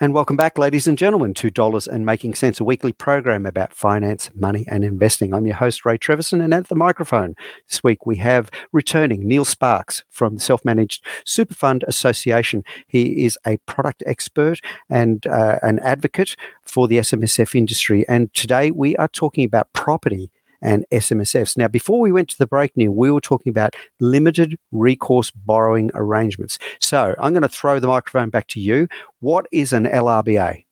And 0.00 0.14
welcome 0.14 0.36
back, 0.36 0.58
ladies 0.58 0.86
and 0.86 0.96
gentlemen, 0.96 1.34
to 1.34 1.50
Dollars 1.50 1.88
and 1.88 2.06
Making 2.06 2.36
Sense, 2.36 2.60
a 2.60 2.64
weekly 2.64 2.92
program 2.92 3.44
about 3.44 3.74
finance, 3.74 4.30
money, 4.32 4.64
and 4.68 4.84
investing. 4.84 5.34
I'm 5.34 5.44
your 5.44 5.56
host, 5.56 5.84
Ray 5.84 5.98
Treverson, 5.98 6.40
and 6.40 6.54
at 6.54 6.68
the 6.68 6.76
microphone 6.76 7.34
this 7.68 7.82
week 7.82 8.06
we 8.06 8.14
have 8.18 8.48
returning 8.70 9.26
Neil 9.26 9.44
Sparks 9.44 10.04
from 10.08 10.36
the 10.36 10.40
Self 10.40 10.64
Managed 10.64 11.04
Super 11.24 11.54
Fund 11.54 11.84
Association. 11.88 12.62
He 12.86 13.24
is 13.24 13.36
a 13.44 13.56
product 13.66 14.04
expert 14.06 14.60
and 14.88 15.26
uh, 15.26 15.58
an 15.62 15.80
advocate 15.80 16.36
for 16.62 16.86
the 16.86 16.98
SMSF 16.98 17.56
industry. 17.56 18.08
And 18.08 18.32
today 18.34 18.70
we 18.70 18.94
are 18.98 19.08
talking 19.08 19.44
about 19.44 19.72
property 19.72 20.30
and 20.62 20.84
SMSFs. 20.92 21.56
Now, 21.56 21.68
before 21.68 22.00
we 22.00 22.12
went 22.12 22.28
to 22.30 22.38
the 22.38 22.46
break, 22.46 22.76
Neil, 22.76 22.92
we 22.92 23.10
were 23.10 23.20
talking 23.20 23.50
about 23.50 23.76
limited 24.00 24.58
recourse 24.72 25.30
borrowing 25.30 25.90
arrangements. 25.94 26.58
So 26.80 27.14
I'm 27.18 27.32
going 27.32 27.42
to 27.42 27.48
throw 27.48 27.80
the 27.80 27.88
microphone 27.88 28.30
back 28.30 28.48
to 28.48 28.60
you. 28.60 28.88
What 29.20 29.46
is 29.52 29.72
an 29.72 29.84
LRBA? 29.84 30.64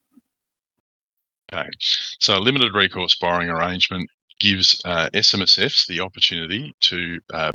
Okay, 1.53 1.69
so 1.79 2.39
limited 2.39 2.73
recourse 2.73 3.15
borrowing 3.15 3.49
arrangement 3.49 4.09
gives 4.39 4.81
uh, 4.85 5.09
SMSFs 5.13 5.87
the 5.87 6.01
opportunity 6.01 6.75
to 6.81 7.19
uh, 7.33 7.53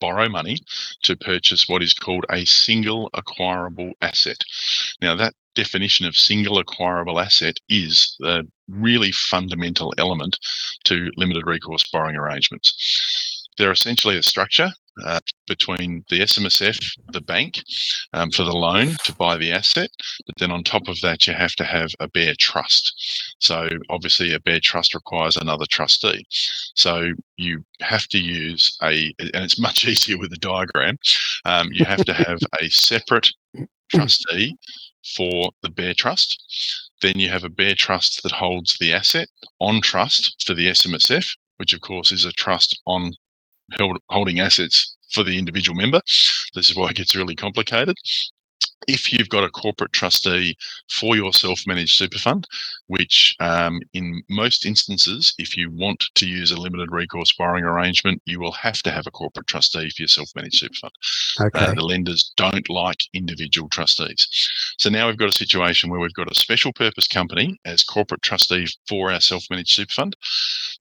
borrow 0.00 0.28
money 0.28 0.58
to 1.02 1.16
purchase 1.16 1.68
what 1.68 1.82
is 1.82 1.94
called 1.94 2.24
a 2.30 2.44
single 2.44 3.10
acquirable 3.14 3.92
asset. 4.00 4.42
Now, 5.02 5.16
that 5.16 5.34
definition 5.58 6.06
of 6.06 6.16
single 6.16 6.58
acquirable 6.58 7.18
asset 7.18 7.56
is 7.68 8.14
the 8.20 8.46
really 8.68 9.10
fundamental 9.10 9.92
element 9.98 10.38
to 10.84 11.10
limited 11.16 11.44
recourse 11.46 11.84
borrowing 11.92 12.14
arrangements. 12.14 13.48
They're 13.58 13.72
essentially 13.72 14.16
a 14.16 14.22
structure 14.22 14.70
uh, 15.04 15.18
between 15.48 16.04
the 16.10 16.20
SMSF, 16.20 16.78
the 17.12 17.20
bank, 17.20 17.60
um, 18.12 18.30
for 18.30 18.44
the 18.44 18.52
loan 18.52 18.96
to 19.04 19.12
buy 19.16 19.36
the 19.36 19.50
asset. 19.50 19.90
But 20.26 20.36
then 20.38 20.52
on 20.52 20.62
top 20.62 20.86
of 20.86 21.00
that, 21.00 21.26
you 21.26 21.34
have 21.34 21.56
to 21.56 21.64
have 21.64 21.90
a 21.98 22.06
bare 22.06 22.34
trust. 22.38 23.34
So 23.40 23.68
obviously, 23.90 24.32
a 24.32 24.38
bare 24.40 24.60
trust 24.60 24.94
requires 24.94 25.36
another 25.36 25.66
trustee. 25.68 26.24
So 26.74 27.14
you 27.36 27.64
have 27.80 28.06
to 28.08 28.18
use 28.18 28.78
a, 28.80 29.12
and 29.18 29.44
it's 29.44 29.58
much 29.60 29.84
easier 29.88 30.18
with 30.18 30.32
a 30.32 30.36
diagram. 30.36 30.98
Um, 31.44 31.70
you 31.72 31.84
have 31.84 32.04
to 32.04 32.14
have 32.14 32.38
a 32.60 32.68
separate 32.68 33.28
trustee 33.90 34.56
for 35.16 35.52
the 35.62 35.70
bare 35.70 35.94
trust. 35.94 36.42
Then 37.00 37.18
you 37.18 37.28
have 37.28 37.44
a 37.44 37.48
bare 37.48 37.74
trust 37.74 38.22
that 38.22 38.32
holds 38.32 38.76
the 38.78 38.92
asset 38.92 39.28
on 39.60 39.80
trust 39.80 40.42
for 40.44 40.54
the 40.54 40.68
SMSF, 40.68 41.36
which 41.56 41.72
of 41.72 41.80
course 41.80 42.12
is 42.12 42.24
a 42.24 42.32
trust 42.32 42.80
on 42.86 43.14
held, 43.72 43.98
holding 44.08 44.40
assets 44.40 44.96
for 45.12 45.24
the 45.24 45.38
individual 45.38 45.76
member. 45.76 46.00
This 46.54 46.70
is 46.70 46.76
why 46.76 46.90
it 46.90 46.96
gets 46.96 47.14
really 47.16 47.36
complicated. 47.36 47.96
If 48.86 49.12
you've 49.12 49.28
got 49.28 49.44
a 49.44 49.50
corporate 49.50 49.92
trustee 49.92 50.56
for 50.90 51.14
your 51.14 51.32
self-managed 51.32 51.94
super 51.94 52.18
fund, 52.18 52.46
which 52.86 53.36
um, 53.38 53.80
in 53.92 54.22
most 54.30 54.64
instances, 54.64 55.34
if 55.38 55.56
you 55.56 55.70
want 55.70 56.04
to 56.14 56.26
use 56.26 56.50
a 56.50 56.56
limited 56.60 56.90
recourse 56.90 57.32
borrowing 57.36 57.64
arrangement, 57.64 58.22
you 58.24 58.40
will 58.40 58.52
have 58.52 58.82
to 58.82 58.90
have 58.90 59.06
a 59.06 59.10
corporate 59.10 59.46
trustee 59.46 59.90
for 59.90 60.02
your 60.02 60.08
self-managed 60.08 60.58
super 60.58 60.74
fund. 60.74 60.92
Uh, 61.38 61.48
Okay. 61.48 61.66
Uh, 61.66 61.74
the 61.74 61.84
lenders 61.84 62.32
don't 62.36 62.68
like 62.68 63.00
individual 63.14 63.68
trustees. 63.70 64.28
So 64.78 64.90
now 64.90 65.06
we've 65.06 65.16
got 65.16 65.30
a 65.30 65.32
situation 65.32 65.90
where 65.90 66.00
we've 66.00 66.12
got 66.14 66.30
a 66.30 66.34
special 66.34 66.72
purpose 66.72 67.08
company 67.08 67.58
as 67.64 67.82
corporate 67.82 68.22
trustee 68.22 68.66
for 68.86 69.10
our 69.10 69.20
self-managed 69.20 69.70
super 69.70 69.92
fund. 69.92 70.16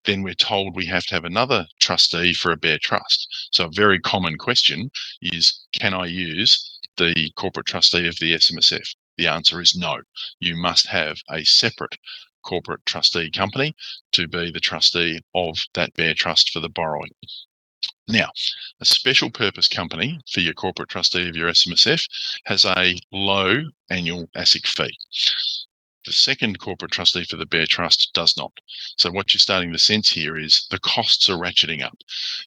Then 0.05 0.23
we're 0.23 0.33
told 0.33 0.75
we 0.75 0.85
have 0.87 1.05
to 1.05 1.15
have 1.15 1.25
another 1.25 1.67
trustee 1.79 2.33
for 2.33 2.51
a 2.51 2.57
bare 2.57 2.79
trust. 2.79 3.49
So 3.51 3.65
a 3.65 3.71
very 3.71 3.99
common 3.99 4.37
question 4.37 4.91
is, 5.21 5.65
can 5.73 5.93
I 5.93 6.05
use 6.05 6.66
the 6.97 7.31
corporate 7.35 7.67
trustee 7.67 8.07
of 8.07 8.17
the 8.19 8.33
SMSF? 8.33 8.95
The 9.17 9.27
answer 9.27 9.61
is 9.61 9.75
no. 9.75 10.01
You 10.39 10.55
must 10.55 10.87
have 10.87 11.17
a 11.29 11.43
separate 11.43 11.97
corporate 12.43 12.85
trustee 12.85 13.31
company 13.31 13.75
to 14.13 14.27
be 14.27 14.51
the 14.51 14.59
trustee 14.59 15.21
of 15.35 15.57
that 15.73 15.93
bare 15.93 16.13
trust 16.13 16.51
for 16.51 16.59
the 16.59 16.69
borrowing. 16.69 17.11
Now, 18.07 18.29
a 18.79 18.85
special 18.85 19.29
purpose 19.29 19.67
company 19.67 20.19
for 20.31 20.39
your 20.39 20.53
corporate 20.53 20.89
trustee 20.89 21.27
of 21.27 21.35
your 21.35 21.49
SMSF 21.49 22.07
has 22.45 22.63
a 22.63 22.99
low 23.11 23.63
annual 23.89 24.29
ASIC 24.35 24.65
fee. 24.65 24.97
The 26.07 26.13
second 26.13 26.59
corporate 26.59 26.93
trustee 26.93 27.25
for 27.25 27.35
the 27.35 27.45
Bare 27.45 27.65
Trust 27.67 28.11
does 28.13 28.37
not. 28.37 28.53
So 28.97 29.11
what 29.11 29.33
you're 29.33 29.39
starting 29.41 29.73
to 29.73 29.77
sense 29.77 30.09
here 30.09 30.37
is 30.37 30.65
the 30.71 30.79
costs 30.79 31.27
are 31.27 31.37
ratcheting 31.37 31.83
up. 31.83 31.97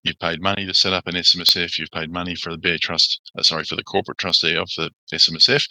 You've 0.02 0.18
paid 0.18 0.40
money 0.40 0.64
to 0.64 0.72
set 0.72 0.94
up 0.94 1.06
an 1.06 1.14
SMSF. 1.14 1.78
You've 1.78 1.90
paid 1.90 2.10
money 2.10 2.34
for 2.34 2.52
the 2.52 2.56
Bare 2.58 2.78
Trust, 2.78 3.20
uh, 3.38 3.42
sorry, 3.42 3.64
for 3.64 3.76
the 3.76 3.84
corporate 3.84 4.16
trustee 4.16 4.56
of 4.56 4.70
the 4.78 4.90
SMSF. 5.12 5.68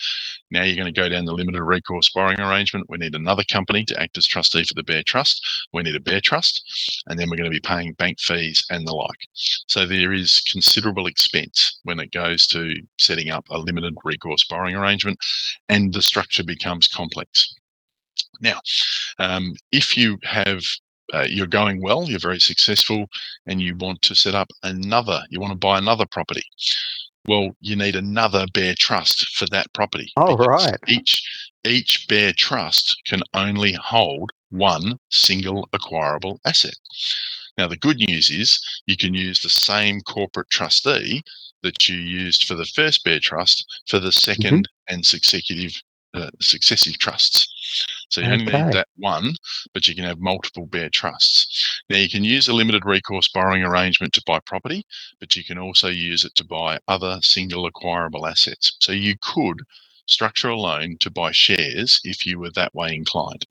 Now 0.52 0.62
you're 0.62 0.76
going 0.76 0.94
to 0.94 1.02
go 1.02 1.10
down 1.10 1.26
the 1.26 1.34
limited 1.34 1.64
recourse 1.64 2.12
borrowing 2.12 2.40
arrangement. 2.40 2.86
We 2.90 3.00
need 3.00 3.16
another 3.16 3.44
company 3.44 3.84
to 3.86 4.00
act 4.00 4.20
as 4.20 4.28
trustee 4.28 4.66
for 4.66 4.76
the 4.76 4.84
Bare 4.84 5.02
Trust. 5.02 5.44
We 5.74 5.82
need 5.82 5.96
a 5.96 6.00
Bare 6.00 6.22
Trust, 6.22 7.02
and 7.08 7.18
then 7.18 7.28
we're 7.28 7.38
going 7.38 7.50
to 7.50 7.56
be 7.56 7.60
paying 7.60 7.94
bank 7.94 8.20
fees 8.20 8.64
and 8.70 8.88
the 8.88 8.94
like. 8.94 9.28
So 9.66 9.88
there 9.88 10.14
is 10.14 10.42
considerable 10.42 11.08
expense 11.08 11.80
when 11.86 12.00
it 12.00 12.12
goes 12.12 12.46
to 12.50 12.76
setting 13.00 13.32
up 13.32 13.48
a 13.50 13.58
limited 13.58 13.96
recourse 14.04 14.46
borrowing 14.46 14.76
arrangement, 14.76 15.18
and 15.70 15.92
the 15.92 16.04
structure 16.04 16.44
becomes 16.44 16.88
complex. 16.88 17.56
Now, 18.42 18.60
um, 19.18 19.54
if 19.72 19.98
you 19.98 20.18
have 20.24 20.64
uh, 21.14 21.26
you're 21.28 21.48
going 21.48 21.82
well, 21.82 22.04
you're 22.04 22.20
very 22.20 22.40
successful, 22.40 23.08
and 23.48 23.60
you 23.62 23.76
want 23.76 24.02
to 24.04 24.16
set 24.16 24.36
up 24.36 24.50
another, 24.64 25.24
you 25.30 25.40
want 25.40 25.52
to 25.52 25.58
buy 25.58 25.78
another 25.78 26.06
property. 26.12 26.44
Well, 27.28 27.50
you 27.62 27.76
need 27.76 27.96
another 27.96 28.46
bare 28.54 28.76
trust 28.78 29.28
for 29.36 29.46
that 29.48 29.74
property. 29.74 30.12
Oh, 30.18 30.38
right. 30.38 30.78
Each 30.88 31.28
each 31.66 32.08
bare 32.08 32.34
trust 32.34 32.96
can 33.06 33.22
only 33.34 33.74
hold 33.74 34.32
one 34.50 34.98
single 35.10 35.68
acquirable 35.74 36.40
asset. 36.46 36.76
Now, 37.58 37.68
the 37.68 37.78
good 37.78 37.98
news 37.98 38.30
is 38.30 38.60
you 38.86 38.96
can 38.96 39.14
use 39.14 39.42
the 39.42 39.50
same 39.50 40.00
corporate 40.02 40.50
trustee 40.50 41.22
that 41.62 41.90
you 41.90 41.98
used 41.98 42.46
for 42.46 42.56
the 42.56 42.66
first 42.66 43.04
bare 43.04 43.20
trust 43.20 43.66
for 43.88 44.00
the 44.00 44.10
2nd 44.12 44.64
and 44.88 45.06
successive 45.06 45.74
uh, 46.14 46.30
successive 46.42 46.98
trusts. 46.98 47.48
So 48.10 48.22
you 48.22 48.32
only 48.34 48.46
Okay. 48.46 48.52
need 48.52 48.72
that 48.72 48.88
one, 48.98 49.36
but 49.74 49.88
you 49.88 49.96
can 49.96 50.06
have 50.06 50.20
multiple 50.20 50.68
bare 50.68 50.90
trusts. 50.90 51.82
Now 51.90 51.98
you 51.98 52.10
can 52.10 52.24
use 52.24 52.48
a 52.48 52.54
limited 52.54 52.86
recourse 52.86 53.30
borrowing 53.30 53.64
arrangement 53.64 54.14
to 54.14 54.24
buy 54.26 54.40
property, 54.42 54.86
but 55.20 55.36
you 55.36 55.44
can 55.44 55.58
also 55.60 55.90
use 55.90 56.26
it 56.26 56.36
to 56.36 56.46
buy 56.46 56.80
other 56.88 57.20
single 57.22 57.66
acquirable 57.68 58.28
assets. 58.28 58.78
So 58.82 58.94
you 58.94 59.16
could 59.22 59.62
structure 60.08 60.50
a 60.50 60.58
loan 60.58 60.98
to 61.00 61.12
buy 61.12 61.32
shares 61.34 62.02
if 62.04 62.26
you 62.26 62.40
were 62.40 62.52
that 62.52 62.76
way 62.76 62.96
inclined. 62.96 63.46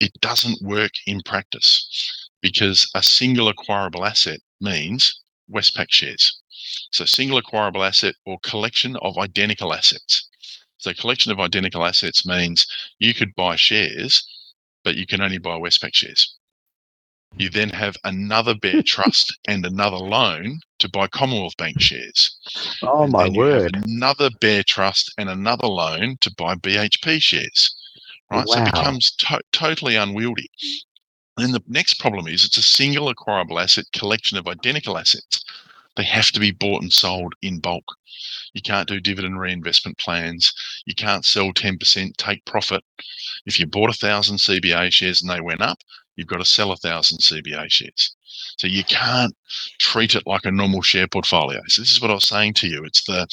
It 0.00 0.12
doesn't 0.20 0.62
work 0.62 0.92
in 1.06 1.22
practice 1.22 2.28
because 2.42 2.90
a 2.94 3.02
single 3.02 3.48
acquirable 3.48 4.04
asset 4.04 4.40
means 4.60 5.22
Westpac 5.50 5.90
shares. 5.90 6.40
So 6.92 7.04
single 7.06 7.38
acquirable 7.38 7.84
asset 7.84 8.14
or 8.26 8.38
collection 8.42 8.96
of 8.96 9.18
identical 9.18 9.72
assets. 9.74 10.28
So 10.82 10.92
collection 10.94 11.30
of 11.30 11.38
identical 11.38 11.86
assets 11.86 12.26
means 12.26 12.66
you 12.98 13.14
could 13.14 13.36
buy 13.36 13.54
shares, 13.54 14.24
but 14.82 14.96
you 14.96 15.06
can 15.06 15.20
only 15.22 15.38
buy 15.38 15.52
Westpac 15.56 15.94
shares. 15.94 16.34
You 17.38 17.50
then 17.50 17.70
have 17.70 17.96
another 18.04 18.54
bare 18.56 18.82
trust 18.86 19.32
and 19.46 19.64
another 19.64 19.98
loan 19.98 20.60
to 20.80 20.88
buy 20.90 21.06
Commonwealth 21.08 21.56
Bank 21.56 21.80
shares. 21.80 22.36
Oh 22.82 23.06
And 23.06 23.14
my 23.14 23.26
then 23.26 23.34
you 23.34 23.46
have 23.52 23.66
word! 23.66 23.72
another 23.72 24.30
bare 24.40 24.64
trust 24.64 25.12
and 25.18 25.30
another 25.30 25.68
loan 25.68 26.16
to 26.20 26.32
buy 26.36 26.56
BHP 26.56 27.22
shares. 27.22 27.76
Right. 28.30 28.48
So 28.48 28.58
it 28.58 28.64
becomes 28.64 29.12
to- 29.18 29.42
totally 29.52 29.96
unwieldy. 29.96 30.50
And 31.36 31.46
then 31.46 31.52
the 31.52 31.62
next 31.68 31.94
problem 32.00 32.26
is 32.28 32.44
it's 32.44 32.58
a 32.58 32.62
single 32.62 33.08
acquirable 33.08 33.60
asset 33.60 33.86
collection 33.94 34.38
of 34.38 34.48
identical 34.48 34.98
assets. 34.98 35.44
They 35.96 36.04
have 36.04 36.30
to 36.32 36.40
be 36.40 36.50
bought 36.50 36.82
and 36.82 36.92
sold 36.92 37.34
in 37.42 37.60
bulk. 37.60 37.84
You 38.54 38.62
can't 38.62 38.88
do 38.88 39.00
dividend 39.00 39.38
reinvestment 39.38 39.98
plans. 39.98 40.52
You 40.86 40.94
can't 40.94 41.24
sell 41.24 41.52
10%, 41.52 42.16
take 42.16 42.44
profit. 42.44 42.82
If 43.44 43.58
you 43.58 43.66
bought 43.66 43.90
a 43.90 43.94
thousand 43.94 44.36
CBA 44.36 44.92
shares 44.92 45.20
and 45.20 45.30
they 45.30 45.40
went 45.40 45.60
up, 45.60 45.78
you've 46.16 46.28
got 46.28 46.38
to 46.38 46.44
sell 46.44 46.72
a 46.72 46.76
thousand 46.76 47.18
CBA 47.18 47.70
shares. 47.70 48.16
So 48.58 48.66
you 48.66 48.84
can't 48.84 49.34
treat 49.78 50.14
it 50.14 50.26
like 50.26 50.44
a 50.44 50.50
normal 50.50 50.82
share 50.82 51.08
portfolio. 51.08 51.60
So 51.66 51.82
this 51.82 51.92
is 51.92 52.00
what 52.00 52.10
I 52.10 52.14
was 52.14 52.28
saying 52.28 52.54
to 52.54 52.68
you. 52.68 52.84
It's 52.84 53.04
the 53.04 53.26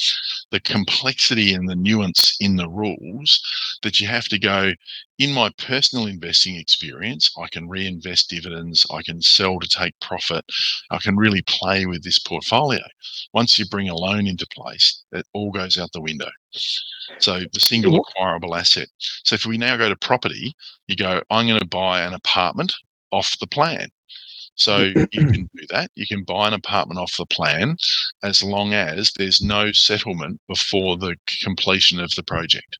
the 0.50 0.60
complexity 0.60 1.54
and 1.54 1.68
the 1.68 1.76
nuance 1.76 2.36
in 2.40 2.56
the 2.56 2.68
rules 2.68 3.40
that 3.82 4.00
you 4.00 4.06
have 4.06 4.28
to 4.28 4.38
go 4.38 4.72
in 5.20 5.32
my 5.34 5.50
personal 5.58 6.06
investing 6.06 6.56
experience, 6.56 7.30
I 7.38 7.46
can 7.48 7.68
reinvest 7.68 8.30
dividends, 8.30 8.86
I 8.90 9.02
can 9.02 9.20
sell 9.20 9.60
to 9.60 9.68
take 9.68 9.92
profit, 10.00 10.46
I 10.90 10.96
can 10.96 11.14
really 11.14 11.42
play 11.42 11.84
with 11.84 12.02
this 12.02 12.18
portfolio. 12.18 12.80
Once 13.34 13.58
you 13.58 13.66
bring 13.66 13.90
a 13.90 13.94
loan 13.94 14.26
into 14.26 14.46
place, 14.46 15.04
it 15.12 15.26
all 15.34 15.52
goes 15.52 15.78
out 15.78 15.92
the 15.92 16.00
window. 16.00 16.30
So 17.18 17.40
the 17.52 17.60
single 17.60 18.00
acquirable 18.00 18.54
asset. 18.54 18.88
So 19.24 19.34
if 19.34 19.44
we 19.44 19.58
now 19.58 19.76
go 19.76 19.90
to 19.90 19.96
property, 19.96 20.54
you 20.88 20.96
go, 20.96 21.22
I'm 21.30 21.46
going 21.46 21.60
to 21.60 21.66
buy 21.66 22.00
an 22.00 22.14
apartment 22.14 22.72
off 23.12 23.38
the 23.40 23.46
plan. 23.46 23.90
So 24.60 24.92
you 25.12 25.26
can 25.26 25.48
do 25.56 25.66
that. 25.70 25.90
You 25.94 26.06
can 26.06 26.22
buy 26.22 26.46
an 26.46 26.52
apartment 26.52 27.00
off 27.00 27.16
the 27.16 27.24
plan 27.24 27.78
as 28.22 28.42
long 28.42 28.74
as 28.74 29.10
there's 29.16 29.40
no 29.40 29.72
settlement 29.72 30.38
before 30.48 30.98
the 30.98 31.16
completion 31.42 31.98
of 31.98 32.14
the 32.14 32.22
project. 32.22 32.76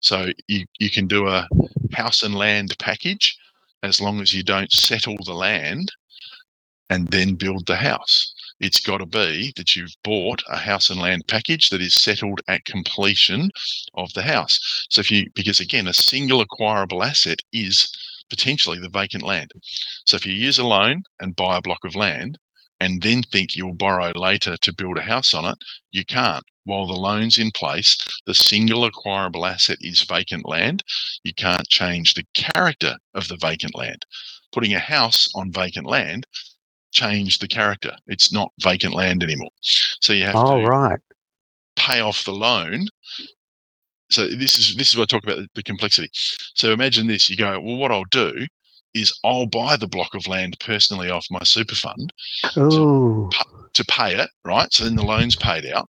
So 0.00 0.28
you, 0.48 0.64
you 0.78 0.88
can 0.88 1.06
do 1.06 1.28
a 1.28 1.46
house 1.92 2.22
and 2.22 2.34
land 2.34 2.74
package 2.78 3.36
as 3.82 4.00
long 4.00 4.22
as 4.22 4.32
you 4.32 4.42
don't 4.42 4.72
settle 4.72 5.18
the 5.26 5.34
land 5.34 5.92
and 6.88 7.08
then 7.08 7.34
build 7.34 7.66
the 7.66 7.76
house. 7.76 8.34
It's 8.58 8.80
got 8.80 8.98
to 8.98 9.06
be 9.06 9.52
that 9.56 9.76
you've 9.76 9.94
bought 10.02 10.42
a 10.48 10.56
house 10.56 10.88
and 10.88 11.00
land 11.00 11.24
package 11.28 11.68
that 11.68 11.82
is 11.82 12.00
settled 12.00 12.40
at 12.48 12.64
completion 12.64 13.50
of 13.94 14.10
the 14.14 14.22
house. 14.22 14.86
So 14.88 15.00
if 15.00 15.10
you, 15.10 15.26
because 15.34 15.60
again, 15.60 15.86
a 15.86 15.92
single 15.92 16.40
acquirable 16.40 17.02
asset 17.02 17.40
is 17.52 17.92
potentially 18.30 18.80
the 18.80 18.90
vacant 18.90 19.24
land. 19.24 19.52
So 20.06 20.16
if 20.16 20.26
you 20.26 20.34
use 20.34 20.58
a 20.58 20.66
loan 20.66 21.04
and 21.20 21.36
buy 21.36 21.58
a 21.58 21.62
block 21.62 21.84
of 21.84 21.96
land 21.96 22.38
and 22.80 23.02
then 23.02 23.22
think 23.24 23.56
you'll 23.56 23.74
borrow 23.74 24.12
later 24.16 24.56
to 24.58 24.74
build 24.74 24.98
a 24.98 25.02
house 25.02 25.34
on 25.34 25.46
it, 25.46 25.58
you 25.92 26.04
can't. 26.06 26.44
While 26.64 26.86
the 26.86 26.94
loan's 26.94 27.38
in 27.38 27.52
place, 27.52 27.98
the 28.26 28.34
single 28.34 28.84
acquirable 28.86 29.46
asset 29.46 29.78
is 29.82 30.02
vacant 30.02 30.48
land. 30.48 30.84
You 31.24 31.34
can't 31.34 31.68
change 31.68 32.14
the 32.14 32.26
character 32.34 32.96
of 33.14 33.28
the 33.28 33.38
vacant 33.38 33.76
land. 33.76 34.06
Putting 34.52 34.74
a 34.74 34.80
house 34.80 35.28
on 35.34 35.52
vacant 35.52 35.86
land 35.86 36.26
changed 36.92 37.42
the 37.42 37.48
character. 37.48 37.96
It's 38.06 38.32
not 38.32 38.52
vacant 38.62 38.94
land 38.94 39.22
anymore. 39.22 39.50
So 40.00 40.12
you 40.12 40.24
have 40.26 40.42
Oh 40.42 40.42
to 40.44 40.60
right. 40.60 41.00
pay 41.76 42.00
off 42.00 42.24
the 42.24 42.32
loan. 42.32 42.86
So 44.10 44.26
this 44.28 44.58
is 44.58 44.76
this 44.76 44.92
is 44.92 44.96
what 44.96 45.12
I 45.12 45.16
talk 45.16 45.24
about 45.24 45.38
the, 45.38 45.48
the 45.54 45.62
complexity. 45.62 46.10
So 46.54 46.72
imagine 46.72 47.06
this: 47.06 47.30
you 47.30 47.36
go, 47.36 47.60
well, 47.60 47.76
what 47.76 47.92
I'll 47.92 48.04
do 48.10 48.46
is 48.94 49.18
I'll 49.24 49.46
buy 49.46 49.76
the 49.76 49.86
block 49.86 50.14
of 50.14 50.26
land 50.26 50.56
personally 50.60 51.10
off 51.10 51.26
my 51.30 51.42
super 51.44 51.74
fund 51.74 52.12
Ooh. 52.56 53.30
to 53.72 53.84
pay 53.84 54.16
it, 54.16 54.30
right? 54.44 54.72
So 54.72 54.84
then 54.84 54.96
the 54.96 55.04
loan's 55.04 55.36
paid 55.36 55.64
out. 55.66 55.88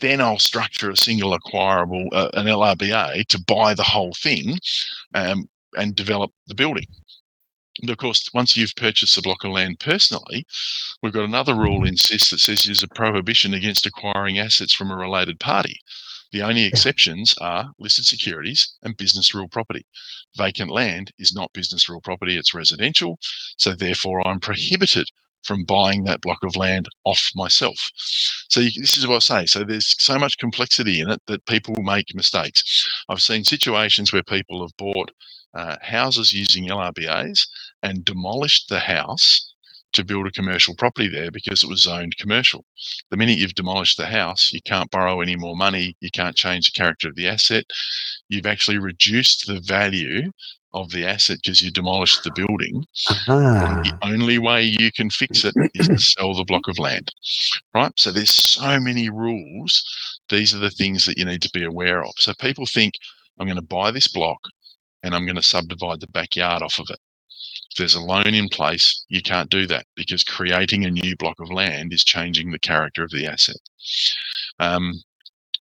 Then 0.00 0.20
I'll 0.20 0.40
structure 0.40 0.90
a 0.90 0.96
single 0.96 1.32
acquirable, 1.32 2.08
uh, 2.12 2.30
an 2.34 2.46
LRBA, 2.46 3.26
to 3.28 3.44
buy 3.46 3.74
the 3.74 3.84
whole 3.84 4.12
thing 4.14 4.58
um, 5.14 5.48
and 5.76 5.94
develop 5.94 6.32
the 6.48 6.54
building. 6.54 6.86
And 7.80 7.90
of 7.90 7.98
course, 7.98 8.28
once 8.32 8.56
you've 8.56 8.74
purchased 8.76 9.16
a 9.18 9.22
block 9.22 9.44
of 9.44 9.50
land 9.50 9.80
personally, 9.80 10.46
we've 11.02 11.12
got 11.12 11.24
another 11.24 11.54
rule 11.54 11.84
in 11.84 11.96
SIS 11.96 12.30
that 12.30 12.38
says 12.38 12.64
there's 12.64 12.82
a 12.82 12.88
prohibition 12.88 13.54
against 13.54 13.86
acquiring 13.86 14.38
assets 14.38 14.72
from 14.72 14.90
a 14.90 14.96
related 14.96 15.40
party. 15.40 15.80
The 16.32 16.42
only 16.42 16.64
exceptions 16.64 17.34
are 17.40 17.70
listed 17.78 18.06
securities 18.06 18.76
and 18.82 18.96
business 18.96 19.34
real 19.34 19.48
property. 19.48 19.86
Vacant 20.36 20.70
land 20.70 21.12
is 21.18 21.34
not 21.34 21.52
business 21.52 21.88
real 21.88 22.00
property, 22.00 22.36
it's 22.36 22.54
residential. 22.54 23.18
So 23.56 23.74
therefore, 23.74 24.26
I'm 24.26 24.40
prohibited 24.40 25.08
from 25.44 25.64
buying 25.64 26.04
that 26.04 26.20
block 26.22 26.42
of 26.42 26.56
land 26.56 26.88
off 27.04 27.30
myself. 27.34 27.78
So 28.48 28.60
you, 28.60 28.80
this 28.80 28.96
is 28.96 29.06
what 29.06 29.16
I 29.16 29.42
say. 29.42 29.46
So 29.46 29.64
there's 29.64 29.94
so 30.02 30.18
much 30.18 30.38
complexity 30.38 31.00
in 31.00 31.10
it 31.10 31.20
that 31.26 31.46
people 31.46 31.74
make 31.82 32.14
mistakes. 32.14 32.88
I've 33.08 33.20
seen 33.22 33.44
situations 33.44 34.12
where 34.12 34.22
people 34.22 34.62
have 34.62 34.76
bought 34.76 35.10
uh, 35.54 35.76
houses 35.82 36.32
using 36.32 36.68
LRBAs 36.68 37.46
and 37.82 38.04
demolished 38.04 38.68
the 38.68 38.80
house 38.80 39.53
to 39.94 40.04
build 40.04 40.26
a 40.26 40.30
commercial 40.30 40.74
property 40.74 41.08
there 41.08 41.30
because 41.30 41.62
it 41.62 41.68
was 41.68 41.82
zoned 41.82 42.16
commercial. 42.18 42.64
The 43.10 43.16
minute 43.16 43.38
you've 43.38 43.54
demolished 43.54 43.96
the 43.96 44.06
house, 44.06 44.52
you 44.52 44.60
can't 44.64 44.90
borrow 44.90 45.20
any 45.20 45.36
more 45.36 45.56
money, 45.56 45.96
you 46.00 46.10
can't 46.12 46.36
change 46.36 46.66
the 46.66 46.78
character 46.78 47.08
of 47.08 47.16
the 47.16 47.28
asset. 47.28 47.64
You've 48.28 48.46
actually 48.46 48.78
reduced 48.78 49.46
the 49.46 49.60
value 49.60 50.30
of 50.74 50.90
the 50.90 51.06
asset 51.06 51.38
because 51.42 51.62
you 51.62 51.70
demolished 51.70 52.24
the 52.24 52.32
building. 52.32 52.84
Uh-huh. 53.08 53.82
The 53.82 53.98
only 54.02 54.38
way 54.38 54.64
you 54.64 54.90
can 54.92 55.08
fix 55.08 55.44
it 55.44 55.54
is 55.74 55.88
to 55.88 55.98
sell 55.98 56.34
the 56.34 56.44
block 56.44 56.66
of 56.68 56.78
land. 56.78 57.10
Right? 57.74 57.92
So 57.96 58.10
there's 58.10 58.34
so 58.34 58.80
many 58.80 59.08
rules. 59.08 59.84
These 60.28 60.54
are 60.54 60.58
the 60.58 60.70
things 60.70 61.06
that 61.06 61.16
you 61.16 61.24
need 61.24 61.42
to 61.42 61.50
be 61.54 61.64
aware 61.64 62.02
of. 62.04 62.12
So 62.18 62.32
people 62.40 62.66
think 62.66 62.94
I'm 63.38 63.46
going 63.46 63.56
to 63.56 63.62
buy 63.62 63.92
this 63.92 64.08
block 64.08 64.38
and 65.02 65.14
I'm 65.14 65.26
going 65.26 65.36
to 65.36 65.42
subdivide 65.42 66.00
the 66.00 66.08
backyard 66.08 66.62
off 66.62 66.78
of 66.78 66.86
it. 66.90 66.98
If 67.70 67.78
there's 67.78 67.94
a 67.94 68.00
loan 68.00 68.34
in 68.34 68.48
place, 68.48 69.04
you 69.08 69.22
can't 69.22 69.50
do 69.50 69.66
that 69.66 69.86
because 69.96 70.22
creating 70.24 70.84
a 70.84 70.90
new 70.90 71.16
block 71.16 71.40
of 71.40 71.50
land 71.50 71.92
is 71.92 72.04
changing 72.04 72.50
the 72.50 72.58
character 72.58 73.02
of 73.02 73.10
the 73.10 73.26
asset. 73.26 73.56
Um, 74.60 75.02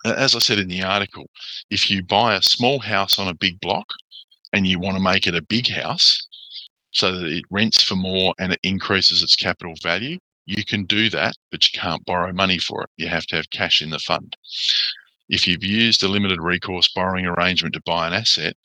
as 0.04 0.34
I 0.34 0.38
said 0.38 0.58
in 0.58 0.68
the 0.68 0.82
article, 0.82 1.26
if 1.70 1.90
you 1.90 2.02
buy 2.02 2.34
a 2.34 2.42
small 2.42 2.78
house 2.78 3.18
on 3.18 3.28
a 3.28 3.34
big 3.34 3.60
block 3.60 3.86
and 4.52 4.66
you 4.66 4.78
want 4.78 4.96
to 4.96 5.02
make 5.02 5.26
it 5.26 5.34
a 5.34 5.42
big 5.42 5.68
house 5.68 6.26
so 6.92 7.12
that 7.12 7.26
it 7.26 7.44
rents 7.50 7.82
for 7.82 7.96
more 7.96 8.34
and 8.38 8.52
it 8.52 8.60
increases 8.62 9.22
its 9.22 9.36
capital 9.36 9.74
value, 9.82 10.18
you 10.46 10.64
can 10.64 10.84
do 10.86 11.10
that, 11.10 11.36
but 11.50 11.62
you 11.70 11.78
can't 11.78 12.04
borrow 12.06 12.32
money 12.32 12.58
for 12.58 12.82
it. 12.82 12.90
You 12.96 13.08
have 13.08 13.26
to 13.26 13.36
have 13.36 13.50
cash 13.50 13.82
in 13.82 13.90
the 13.90 13.98
fund 14.00 14.36
if 15.30 15.46
you've 15.46 15.64
used 15.64 16.02
a 16.02 16.08
limited 16.08 16.40
recourse 16.40 16.90
borrowing 16.94 17.24
arrangement 17.24 17.74
to 17.74 17.82
buy 17.86 18.06
an 18.08 18.12
asset, 18.12 18.56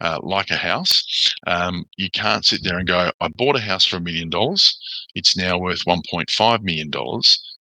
uh, 0.00 0.18
like 0.22 0.50
a 0.50 0.56
house, 0.56 1.34
um, 1.46 1.84
you 1.96 2.08
can't 2.10 2.44
sit 2.44 2.62
there 2.62 2.78
and 2.78 2.86
go, 2.86 3.10
I 3.20 3.28
bought 3.28 3.56
a 3.56 3.60
house 3.60 3.84
for 3.84 3.96
a 3.96 4.00
million 4.00 4.30
dollars. 4.30 4.78
It's 5.14 5.36
now 5.36 5.58
worth 5.58 5.84
$1.5 5.84 6.62
million. 6.62 6.90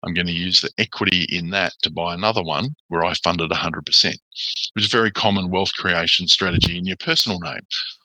I'm 0.03 0.13
going 0.13 0.27
to 0.27 0.33
use 0.33 0.61
the 0.61 0.69
equity 0.77 1.25
in 1.29 1.49
that 1.49 1.73
to 1.81 1.91
buy 1.91 2.13
another 2.13 2.43
one 2.43 2.75
where 2.89 3.03
I 3.03 3.13
funded 3.15 3.49
100%. 3.49 4.05
Which 4.05 4.85
is 4.85 4.93
a 4.93 4.97
very 4.97 5.11
common 5.11 5.49
wealth 5.49 5.73
creation 5.73 6.27
strategy 6.27 6.77
in 6.77 6.85
your 6.85 6.97
personal 6.97 7.39
name. 7.39 7.61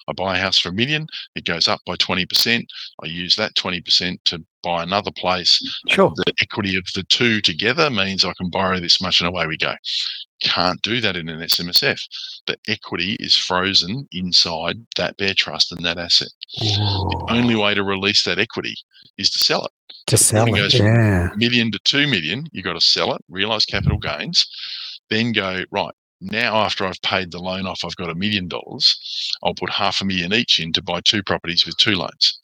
I 0.09 0.13
buy 0.13 0.37
a 0.37 0.41
house 0.41 0.59
for 0.59 0.71
a 0.71 0.73
million, 0.73 1.07
it 1.35 1.45
goes 1.45 1.69
up 1.69 1.81
by 1.87 1.97
20%. 1.97 2.65
I 3.03 3.07
use 3.07 3.37
that 3.37 3.55
20% 3.55 4.19
to 4.25 4.45
buy 4.63 4.83
another 4.83 5.11
place. 5.17 5.61
Sure. 5.89 6.13
The 6.17 6.33
equity 6.41 6.77
of 6.77 6.85
the 6.95 7.05
two 7.05 7.41
together 7.41 7.91
means 7.91 8.25
I 8.25 8.33
can 8.39 8.51
borrow 8.51 8.81
this 8.81 9.01
much 9.01 9.21
and 9.21 9.29
away 9.29 9.47
we 9.47 9.57
go. 9.57 9.75
Can't 10.43 10.81
do 10.83 11.01
that 11.01 11.17
in 11.17 11.29
an 11.29 11.41
SMSF. 11.41 12.01
The 12.47 12.57
equity 12.69 13.17
is 13.21 13.37
frozen 13.37 14.07
inside 14.13 14.77
that 14.97 15.17
bare 15.17 15.35
trust 15.35 15.73
and 15.73 15.85
that 15.85 15.99
asset. 15.99 16.29
Ooh. 16.63 16.67
The 16.67 17.27
only 17.31 17.57
way 17.57 17.75
to 17.75 17.83
release 17.83 18.25
that 18.25 18.39
equity 18.39 18.75
is 19.19 19.31
to 19.31 19.39
sell 19.39 19.65
it. 19.65 19.73
To 20.07 20.17
sell 20.17 20.47
it, 20.47 20.57
goes 20.57 20.75
yeah. 20.75 21.31
million 21.37 21.71
to 21.73 21.79
two 21.85 22.07
million, 22.07 22.47
you've 22.53 22.65
got 22.65 22.75
to 22.75 22.81
sell 22.81 23.15
it, 23.15 23.23
realize 23.29 23.67
capital 23.67 23.99
gains, 23.99 24.47
then 25.11 25.33
go 25.33 25.65
right 25.71 25.95
now 26.21 26.57
after 26.57 26.85
I've 26.85 27.01
paid 27.03 27.31
the 27.31 27.39
loan 27.39 27.67
off, 27.67 27.85
I've 27.85 27.97
got 27.97 28.11
a 28.11 28.15
million 28.15 28.49
dollars. 28.49 29.33
I'll 29.43 29.55
put 29.55 29.71
half 29.71 30.01
a 30.01 30.05
million 30.05 30.33
each 30.33 30.59
in 30.61 30.73
to 30.73 30.83
buy 30.83 31.01
two 31.01 31.23
properties 31.23 31.65
with 31.65 31.77
two 31.77 31.95
loans. 31.95 32.41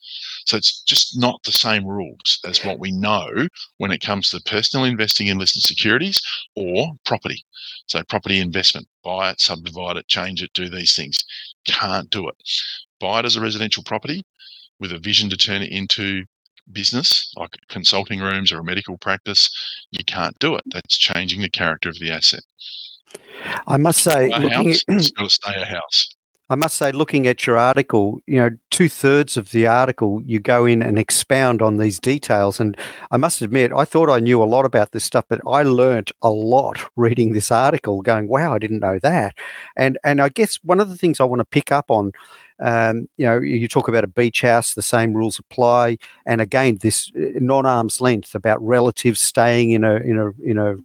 So 0.46 0.56
it's 0.56 0.82
just 0.82 1.18
not 1.18 1.42
the 1.42 1.52
same 1.52 1.86
rules 1.86 2.38
as 2.44 2.64
what 2.64 2.78
we 2.78 2.92
know 2.92 3.48
when 3.78 3.90
it 3.90 4.00
comes 4.00 4.30
to 4.30 4.40
personal 4.42 4.84
investing 4.84 5.26
in 5.28 5.38
listed 5.38 5.62
securities 5.62 6.20
or 6.54 6.92
property. 7.04 7.44
So 7.86 8.02
property 8.04 8.40
investment, 8.40 8.86
buy 9.02 9.30
it, 9.30 9.40
subdivide 9.40 9.96
it, 9.96 10.06
change 10.08 10.42
it, 10.42 10.52
do 10.52 10.68
these 10.68 10.94
things. 10.94 11.24
Can't 11.66 12.10
do 12.10 12.28
it. 12.28 12.36
Buy 13.00 13.20
it 13.20 13.26
as 13.26 13.36
a 13.36 13.40
residential 13.40 13.82
property 13.82 14.22
with 14.80 14.92
a 14.92 14.98
vision 14.98 15.30
to 15.30 15.36
turn 15.36 15.62
it 15.62 15.72
into 15.72 16.24
business 16.72 17.32
like 17.36 17.56
consulting 17.68 18.20
rooms 18.20 18.52
or 18.52 18.60
a 18.60 18.64
medical 18.64 18.96
practice. 18.98 19.50
You 19.90 20.04
can't 20.04 20.38
do 20.38 20.54
it. 20.56 20.62
That's 20.72 20.96
changing 20.96 21.42
the 21.42 21.50
character 21.50 21.88
of 21.88 21.98
the 21.98 22.10
asset. 22.10 22.42
I 23.66 23.76
must 23.76 24.02
say, 24.02 24.30
a 24.30 24.48
house, 24.48 24.84
at, 24.88 24.94
it's 24.96 25.10
got 25.10 25.24
to 25.24 25.30
stay 25.30 25.60
a 25.60 25.64
house. 25.64 26.08
I 26.50 26.56
must 26.56 26.76
say, 26.76 26.92
looking 26.92 27.26
at 27.26 27.46
your 27.46 27.56
article, 27.56 28.20
you 28.26 28.36
know, 28.36 28.50
two 28.70 28.90
thirds 28.90 29.38
of 29.38 29.50
the 29.50 29.66
article, 29.66 30.20
you 30.26 30.40
go 30.40 30.66
in 30.66 30.82
and 30.82 30.98
expound 30.98 31.62
on 31.62 31.78
these 31.78 31.98
details. 31.98 32.60
And 32.60 32.76
I 33.10 33.16
must 33.16 33.40
admit, 33.40 33.72
I 33.72 33.86
thought 33.86 34.10
I 34.10 34.20
knew 34.20 34.42
a 34.42 34.44
lot 34.44 34.66
about 34.66 34.92
this 34.92 35.04
stuff, 35.04 35.24
but 35.28 35.40
I 35.48 35.62
learnt 35.62 36.12
a 36.20 36.30
lot 36.30 36.78
reading 36.96 37.32
this 37.32 37.50
article, 37.50 38.02
going, 38.02 38.28
"Wow, 38.28 38.54
I 38.54 38.58
didn't 38.58 38.80
know 38.80 38.98
that." 38.98 39.34
And 39.76 39.98
and 40.04 40.20
I 40.20 40.28
guess 40.28 40.56
one 40.62 40.80
of 40.80 40.90
the 40.90 40.96
things 40.96 41.18
I 41.18 41.24
want 41.24 41.40
to 41.40 41.46
pick 41.46 41.72
up 41.72 41.90
on 41.90 42.12
um, 42.60 43.08
you 43.16 43.26
know, 43.26 43.40
you 43.40 43.66
talk 43.66 43.88
about 43.88 44.04
a 44.04 44.08
beach 44.08 44.42
house, 44.42 44.74
the 44.74 44.82
same 44.82 45.12
rules 45.12 45.38
apply. 45.38 45.98
And 46.24 46.40
again, 46.40 46.78
this 46.80 47.10
uh, 47.16 47.30
non-arm's 47.40 48.00
length 48.00 48.34
about 48.34 48.64
relatives 48.64 49.20
staying 49.20 49.70
in 49.70 49.82
a 49.82 49.96
in 49.96 50.18
a 50.18 50.30
in 50.42 50.58
a 50.58 50.76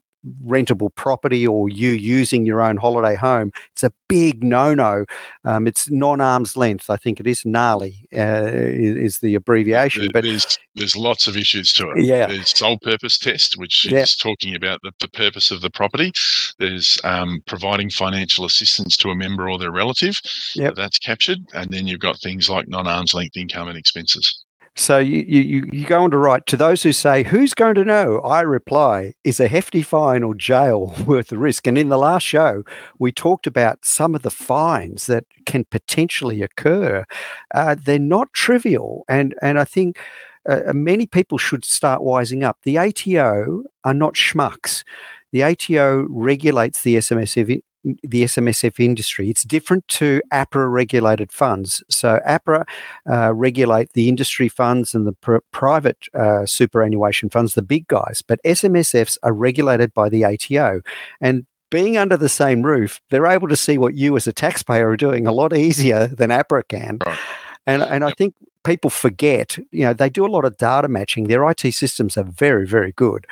rentable 0.46 0.94
property 0.96 1.48
or 1.48 1.70
you 1.70 1.92
using 1.92 2.46
your 2.46 2.62
own 2.62 2.78
holiday 2.78 3.16
home, 3.16 3.52
it's 3.72 3.84
a 3.84 3.92
big 4.08 4.44
no-no. 4.44 5.06
Um, 5.46 5.68
it's 5.68 5.90
non-arm's 5.90 6.58
length. 6.58 6.90
I 6.90 6.98
think 6.98 7.20
it 7.20 7.28
is 7.28 7.46
gnarly 7.46 8.08
uh, 8.16 8.50
is, 8.52 8.96
is, 8.96 9.20
the 9.20 9.36
abbreviation. 9.36 10.04
There, 10.04 10.12
but 10.12 10.24
there's 10.24 10.58
there's 10.76 10.96
lots 10.96 11.28
of 11.28 11.38
issues 11.38 11.74
to 11.74 11.90
it. 11.92 12.04
Yeah, 12.04 12.28
there's 12.28 12.58
sole 12.58 12.78
purpose 12.80 13.18
test, 13.18 13.56
which 13.58 13.86
yeah. 13.86 14.00
is 14.00 14.16
talking 14.16 14.56
about 14.56 14.80
the, 14.84 14.92
the, 15.00 15.10
purpose 15.10 15.52
of 15.52 15.62
the 15.62 15.70
property. 15.70 16.12
There's 16.58 16.98
um, 17.04 17.42
providing 17.46 17.90
financial 17.90 18.46
assistance 18.46 18.98
to 18.98 19.10
a 19.10 19.16
member 19.16 19.50
or 19.50 19.58
their 19.58 19.72
relative. 19.72 20.20
Yeah, 20.56 20.72
that's 20.72 21.00
captured, 21.00 21.40
and 21.54 21.70
then 21.72 21.88
you've 21.88 22.00
got 22.00 22.20
things 22.20 22.50
like 22.50 22.68
non-arm's 22.68 23.14
length 23.14 23.38
income 23.38 23.68
and 23.68 23.78
expenses. 23.78 24.46
So 24.80 24.98
you, 24.98 25.26
you, 25.28 25.70
you 25.74 25.86
go 25.86 26.04
on 26.04 26.12
to 26.12 26.18
write 26.18 26.46
to 26.46 26.56
those 26.56 26.84
who 26.84 26.94
say, 26.94 27.24
Who's 27.24 27.54
going 27.54 27.76
to 27.76 27.84
know? 27.84 28.20
I 28.20 28.42
reply, 28.42 29.14
Is 29.26 29.42
a 29.42 29.50
hefty 29.50 29.82
fine 29.82 30.24
or 30.24 30.34
jail 30.34 30.96
worth 31.06 31.28
the 31.28 31.38
risk? 31.38 31.68
And 31.68 31.78
in 31.78 31.90
the 31.90 31.98
last 31.98 32.24
show, 32.24 32.64
we 32.98 33.12
talked 33.12 33.46
about 33.46 33.84
some 33.84 34.16
of 34.16 34.22
the 34.22 34.32
fines 34.32 35.06
that 35.08 35.26
can 35.46 35.66
potentially 35.66 36.42
occur. 36.42 37.06
Uh, 37.54 37.76
they're 37.78 38.00
not 38.00 38.32
trivial. 38.32 39.04
And, 39.10 39.36
and 39.42 39.60
I 39.60 39.66
think 39.66 40.00
uh, 40.48 40.72
many 40.74 41.06
people 41.06 41.38
should 41.38 41.66
start 41.66 42.02
wising 42.02 42.44
up. 42.44 42.60
The 42.64 42.78
ATO 42.78 43.64
are 43.84 43.94
not 43.94 44.14
schmucks. 44.14 44.86
The 45.34 45.44
ATO 45.44 46.08
regulates 46.10 46.84
the 46.84 46.96
SMSF 46.96 47.62
the 47.84 48.24
SMSF 48.24 48.84
industry. 48.84 49.30
It's 49.30 49.44
different 49.44 49.88
to 49.90 50.22
APRA 50.34 50.72
regulated 50.72 51.32
funds. 51.32 51.84
So 51.90 52.20
APRA 52.28 52.66
uh, 53.10 53.34
regulate 53.34 53.94
the 53.94 54.10
industry 54.10 54.50
funds 54.50 54.94
and 54.94 55.08
the 55.08 55.14
pr- 55.14 55.38
private 55.52 56.08
uh, 56.14 56.46
superannuation 56.46 57.30
funds, 57.30 57.54
the 57.54 57.62
big 57.62 57.88
guys. 57.88 58.22
But 58.26 58.40
SMSFs 58.44 59.18
are 59.24 59.34
regulated 59.34 59.94
by 59.94 60.10
the 60.10 60.26
ATO, 60.26 60.82
and 61.22 61.46
being 61.72 61.98
under 61.98 62.18
the 62.18 62.30
same 62.30 62.64
roof, 62.64 63.00
they're 63.10 63.28
able 63.28 63.48
to 63.48 63.56
see 63.56 63.78
what 63.78 63.96
you 63.96 64.16
as 64.18 64.28
a 64.28 64.34
taxpayer 64.34 64.90
are 64.90 64.98
doing 64.98 65.28
a 65.28 65.32
lot 65.32 65.56
easier 65.56 66.08
than 66.08 66.32
APRA 66.32 66.64
can. 66.68 66.98
Right. 67.06 67.20
And, 67.70 67.84
and 67.84 68.04
I 68.04 68.12
think 68.12 68.34
people 68.64 68.90
forget, 68.90 69.58
you 69.72 69.84
know, 69.84 69.94
they 69.94 70.10
do 70.10 70.26
a 70.26 70.34
lot 70.36 70.44
of 70.44 70.58
data 70.58 70.88
matching. 70.88 71.28
Their 71.28 71.48
IT 71.50 71.62
systems 71.74 72.18
are 72.18 72.24
very, 72.24 72.66
very 72.66 72.92
good. 72.94 73.28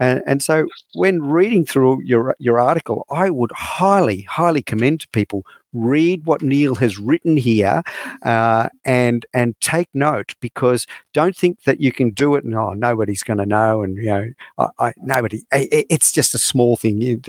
And, 0.00 0.22
and 0.26 0.42
so 0.42 0.66
when 0.94 1.22
reading 1.22 1.66
through 1.66 2.02
your, 2.02 2.34
your 2.38 2.58
article, 2.58 3.06
I 3.10 3.28
would 3.28 3.52
highly, 3.52 4.22
highly 4.22 4.62
commend 4.62 5.00
to 5.00 5.08
people 5.08 5.44
read 5.72 6.24
what 6.26 6.42
Neil 6.42 6.74
has 6.76 6.98
written 6.98 7.36
here 7.36 7.82
uh, 8.22 8.68
and 8.84 9.24
and 9.32 9.58
take 9.60 9.88
note 9.94 10.34
because 10.40 10.86
don't 11.12 11.36
think 11.36 11.62
that 11.64 11.80
you 11.80 11.92
can 11.92 12.10
do 12.10 12.34
it 12.34 12.44
and 12.44 12.54
oh 12.54 12.72
nobody's 12.72 13.22
going 13.22 13.38
to 13.38 13.46
know 13.46 13.82
and 13.82 13.96
you 13.96 14.06
know 14.06 14.30
I, 14.58 14.68
I 14.78 14.92
nobody 14.98 15.42
it's 15.52 16.12
just 16.12 16.34
a 16.34 16.38
small 16.38 16.76
thing. 16.76 17.24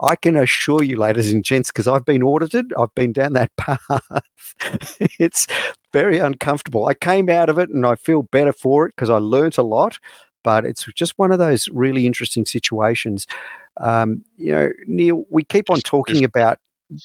I 0.00 0.16
can 0.16 0.36
assure 0.36 0.82
you 0.82 0.96
ladies 0.96 1.32
and 1.32 1.44
gents 1.44 1.70
because 1.70 1.88
I've 1.88 2.04
been 2.04 2.22
audited 2.22 2.72
I've 2.78 2.94
been 2.94 3.12
down 3.12 3.32
that 3.34 3.54
path 3.56 3.82
it's 5.18 5.46
very 5.92 6.18
uncomfortable. 6.18 6.86
I 6.86 6.94
came 6.94 7.28
out 7.28 7.48
of 7.48 7.58
it 7.58 7.70
and 7.70 7.86
I 7.86 7.96
feel 7.96 8.22
better 8.22 8.52
for 8.52 8.86
it 8.86 8.94
because 8.96 9.10
I 9.10 9.18
learnt 9.18 9.58
a 9.58 9.62
lot 9.62 9.98
but 10.44 10.64
it's 10.64 10.86
just 10.94 11.18
one 11.18 11.32
of 11.32 11.38
those 11.38 11.68
really 11.70 12.06
interesting 12.06 12.46
situations. 12.46 13.26
Um, 13.78 14.24
you 14.36 14.52
know, 14.52 14.70
Neil, 14.86 15.24
we 15.30 15.44
keep 15.44 15.68
on 15.68 15.80
talking 15.80 16.24
about 16.24 16.58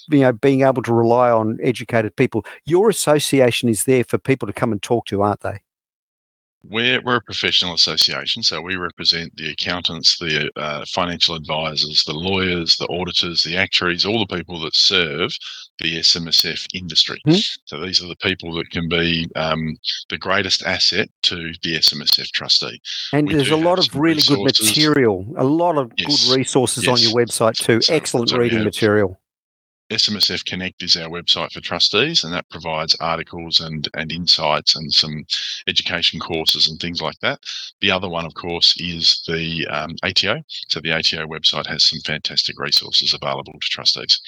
you 0.10 0.20
know 0.20 0.32
being 0.32 0.62
able 0.62 0.82
to 0.82 0.94
rely 0.94 1.30
on 1.30 1.58
educated 1.62 2.16
people 2.16 2.46
your 2.66 2.90
association 2.90 3.70
is 3.70 3.84
there 3.84 4.04
for 4.04 4.18
people 4.18 4.48
to 4.48 4.54
come 4.54 4.72
and 4.72 4.82
talk 4.82 5.06
to 5.06 5.22
aren't 5.22 5.42
they 5.42 5.60
We're, 6.66 7.02
we're 7.02 7.18
a 7.18 7.22
professional 7.22 7.74
association, 7.74 8.42
so 8.42 8.62
we 8.62 8.78
represent 8.78 9.36
the 9.36 9.52
accountants, 9.52 10.18
the 10.18 10.50
uh, 10.56 10.86
financial 10.88 11.36
advisors, 11.36 12.06
the 12.06 12.14
lawyers, 12.14 12.78
the 12.78 12.88
auditors, 12.88 13.44
the 13.44 13.58
actuaries, 13.58 14.06
all 14.06 14.26
the 14.26 14.34
people 14.34 14.62
that 14.62 14.74
serve 14.74 15.36
the 15.80 16.00
SMSF 16.00 16.66
industry. 16.74 17.20
Mm-hmm. 17.28 17.60
So 17.66 17.82
these 17.82 18.02
are 18.02 18.08
the 18.08 18.16
people 18.16 18.54
that 18.56 18.70
can 18.70 18.88
be 18.88 19.28
um, 19.36 19.76
the 20.10 20.18
greatest 20.18 20.64
asset 20.64 21.10
to 21.24 21.52
the 21.64 21.76
SMSF 21.76 22.32
trustee. 22.32 22.80
And 23.12 23.28
we 23.28 23.36
there's 23.36 23.50
a 23.50 23.58
lot 23.58 23.80
of 23.80 23.94
really 23.94 24.16
resources. 24.16 24.58
good 24.58 24.68
material, 24.68 25.26
a 25.38 25.44
lot 25.44 25.78
of 25.78 25.92
yes. 25.98 26.28
good 26.28 26.38
resources 26.38 26.86
yes. 26.86 26.94
on 26.94 27.00
your 27.04 27.12
website 27.12 27.56
too. 27.56 27.82
So, 27.82 27.94
Excellent 27.94 28.32
reading 28.32 28.64
material. 28.64 29.20
SMSF 29.90 30.46
Connect 30.46 30.82
is 30.82 30.98
our 30.98 31.10
website 31.10 31.52
for 31.52 31.62
trustees, 31.62 32.24
and 32.24 32.34
that 32.34 32.50
provides 32.50 32.96
articles 33.00 33.60
and, 33.60 33.88
and 33.94 34.12
insights 34.12 34.76
and 34.76 34.92
some 34.92 35.26
education 35.68 36.20
courses 36.20 36.68
and 36.68 36.80
things 36.80 37.02
like 37.02 37.20
that. 37.22 37.40
The 37.82 37.92
other 37.92 38.10
one, 38.10 38.26
of 38.26 38.34
course, 38.34 38.76
is 38.80 39.22
the 39.28 39.68
um, 39.68 39.96
ATO. 40.04 40.42
So 40.70 40.80
the 40.80 40.94
ATO 40.94 41.28
website 41.28 41.68
has 41.68 41.84
some 41.84 42.00
fantastic 42.06 42.60
resources 42.60 43.14
available 43.14 43.54
to 43.54 43.70
trustees. 43.70 44.20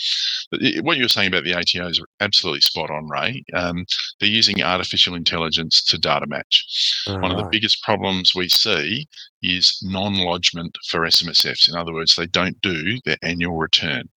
What 0.82 0.98
you 0.98 1.04
were 1.04 1.10
saying 1.10 1.30
about 1.30 1.44
the 1.44 1.56
ATO 1.56 1.88
is 1.88 2.02
absolutely 2.20 2.62
spot 2.62 2.92
on, 2.92 3.08
Ray. 3.08 3.44
Um, 3.54 3.86
they're 4.20 4.30
using 4.30 4.62
artificial 4.62 5.16
intelligence 5.16 5.84
to 5.86 5.98
data 5.98 6.28
match. 6.28 7.04
All 7.08 7.14
one 7.14 7.22
right. 7.22 7.32
of 7.32 7.38
the 7.38 7.50
biggest 7.50 7.82
problems 7.82 8.36
we 8.36 8.50
see 8.50 9.08
is 9.46 9.80
non-lodgement 9.84 10.78
for 10.88 11.02
SMSFs. 11.02 11.70
In 11.70 11.76
other 11.76 11.94
words, 11.94 12.16
they 12.16 12.28
don't 12.28 12.60
do 12.62 13.00
their 13.06 13.18
annual 13.22 13.58
return. 13.58 14.10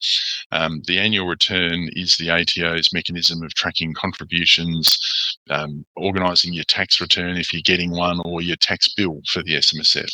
Um, 0.52 0.82
the 0.86 0.98
annual 0.98 1.26
return 1.26 1.88
is 1.92 2.16
the 2.16 2.30
ATO's 2.30 2.92
mechanism 2.92 3.42
of 3.42 3.54
tracking 3.54 3.94
contributions, 3.94 5.38
um, 5.50 5.84
organising 5.96 6.52
your 6.52 6.64
tax 6.64 7.00
return 7.00 7.36
if 7.36 7.52
you're 7.52 7.62
getting 7.62 7.90
one, 7.90 8.20
or 8.24 8.40
your 8.42 8.56
tax 8.56 8.88
bill 8.94 9.20
for 9.26 9.42
the 9.42 9.54
SMSF. 9.54 10.10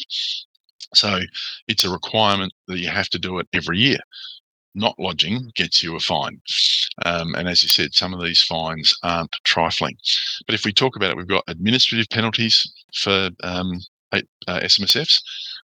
So 0.95 1.21
it's 1.69 1.85
a 1.85 1.91
requirement 1.91 2.53
that 2.69 2.79
you 2.79 2.89
have 2.89 3.09
to 3.11 3.19
do 3.19 3.39
it 3.39 3.49
every 3.53 3.79
year. 3.79 3.99
Not 4.77 4.99
lodging 4.99 5.53
gets 5.55 5.83
you 5.83 5.95
a 5.95 6.01
fine. 6.01 6.41
Um, 7.05 7.35
and 7.37 7.49
as 7.49 7.63
you 7.63 7.69
said, 7.69 7.95
some 7.95 8.13
of 8.13 8.23
these 8.23 8.43
fines 8.43 8.97
aren't 9.03 9.35
trifling. 9.45 9.97
But 10.47 10.55
if 10.55 10.65
we 10.65 10.73
talk 10.73 10.97
about 10.97 11.11
it, 11.11 11.17
we've 11.17 11.29
got 11.29 11.45
administrative 11.47 12.09
penalties 12.11 12.73
for 12.93 13.31
um, 13.43 13.81
uh, 14.13 14.21
SMSFs. 14.49 15.21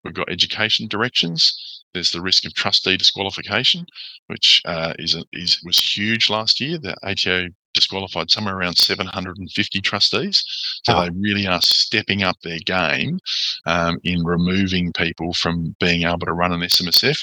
We've 0.04 0.14
got 0.14 0.30
education 0.30 0.88
directions. 0.88 1.84
There's 1.94 2.12
the 2.12 2.20
risk 2.20 2.44
of 2.44 2.54
trustee 2.54 2.96
disqualification, 2.96 3.86
which 4.26 4.62
uh, 4.64 4.94
is, 4.98 5.14
a, 5.14 5.24
is 5.32 5.60
was 5.64 5.78
huge 5.78 6.30
last 6.30 6.60
year. 6.60 6.78
The 6.78 6.96
ATO 7.02 7.48
disqualified 7.74 8.30
somewhere 8.30 8.56
around 8.56 8.76
750 8.76 9.80
trustees. 9.80 10.44
So 10.84 11.00
they 11.00 11.10
really 11.10 11.46
are 11.46 11.60
stepping 11.62 12.22
up 12.22 12.36
their 12.42 12.58
game 12.58 13.18
um, 13.66 13.98
in 14.04 14.24
removing 14.24 14.92
people 14.92 15.32
from 15.34 15.76
being 15.80 16.02
able 16.02 16.18
to 16.20 16.32
run 16.32 16.52
an 16.52 16.60
SMSF. 16.60 17.20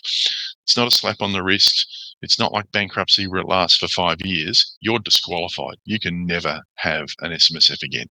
It's 0.63 0.77
not 0.77 0.87
a 0.87 0.91
slap 0.91 1.21
on 1.21 1.33
the 1.33 1.43
wrist. 1.43 2.04
It's 2.21 2.39
not 2.39 2.53
like 2.53 2.71
bankruptcy 2.71 3.27
where 3.27 3.41
it 3.41 3.47
lasts 3.47 3.77
for 3.77 3.87
five 3.87 4.21
years. 4.21 4.77
You're 4.81 4.99
disqualified. 4.99 5.77
You 5.85 5.99
can 5.99 6.25
never 6.25 6.61
have 6.75 7.07
an 7.21 7.31
SMSF 7.31 7.83
again. 7.83 8.07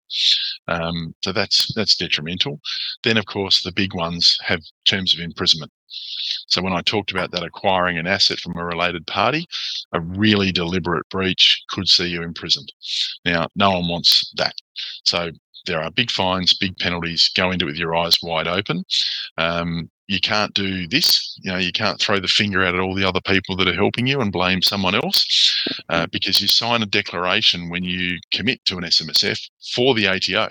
Um, 0.69 1.15
so 1.25 1.33
that's 1.33 1.73
that's 1.75 1.97
detrimental. 1.97 2.61
Then, 3.03 3.17
of 3.17 3.27
course, 3.27 3.63
the 3.63 3.73
big 3.73 3.95
ones 3.95 4.39
have 4.43 4.61
terms 4.87 5.15
of 5.15 5.21
imprisonment. 5.21 5.73
So 6.49 6.63
when 6.63 6.73
I 6.73 6.83
talked 6.83 7.13
about 7.13 7.31
that 7.33 7.45
acquiring 7.45 7.99
an 7.99 8.07
asset 8.07 8.41
from 8.41 8.57
a 8.57 8.65
related 8.65 9.07
party, 9.07 9.47
a 9.93 10.01
really 10.01 10.53
deliberate 10.53 11.09
breach 11.09 11.63
could 11.69 11.89
see 11.89 12.09
you 12.09 12.23
imprisoned. 12.23 12.73
Now, 13.25 13.49
no 13.57 13.71
one 13.73 13.89
wants 13.89 14.33
that. 14.37 14.55
So 15.05 15.31
there 15.67 15.81
are 15.83 15.91
big 15.91 16.11
fines, 16.11 16.55
big 16.55 16.77
penalties. 16.79 17.31
Go 17.37 17.51
into 17.51 17.67
it 17.67 17.71
with 17.71 17.77
your 17.77 17.95
eyes 17.95 18.19
wide 18.23 18.49
open. 18.49 18.85
Um, 19.39 19.91
you 20.07 20.21
can't 20.21 20.53
do 20.55 20.87
this. 20.87 21.39
You 21.43 21.53
know, 21.53 21.59
you 21.59 21.73
can't 21.73 22.01
throw 22.01 22.21
the 22.21 22.29
finger 22.29 22.65
out 22.65 22.75
at 22.75 22.81
all 22.81 22.95
the 22.95 23.09
other 23.09 23.21
people 23.21 23.57
that 23.57 23.69
are 23.69 23.75
helping 23.75 24.07
you 24.07 24.21
and 24.21 24.33
blame 24.33 24.63
someone 24.63 24.95
else, 24.95 25.67
uh, 25.89 26.07
because 26.13 26.41
you 26.41 26.49
sign 26.49 26.83
a 26.83 26.87
declaration 26.87 27.71
when 27.71 27.85
you 27.85 28.19
commit 28.33 28.65
to 28.67 28.77
an 28.77 28.85
SMSF 28.85 29.41
for 29.75 29.95
the 29.95 30.09
ATO 30.09 30.49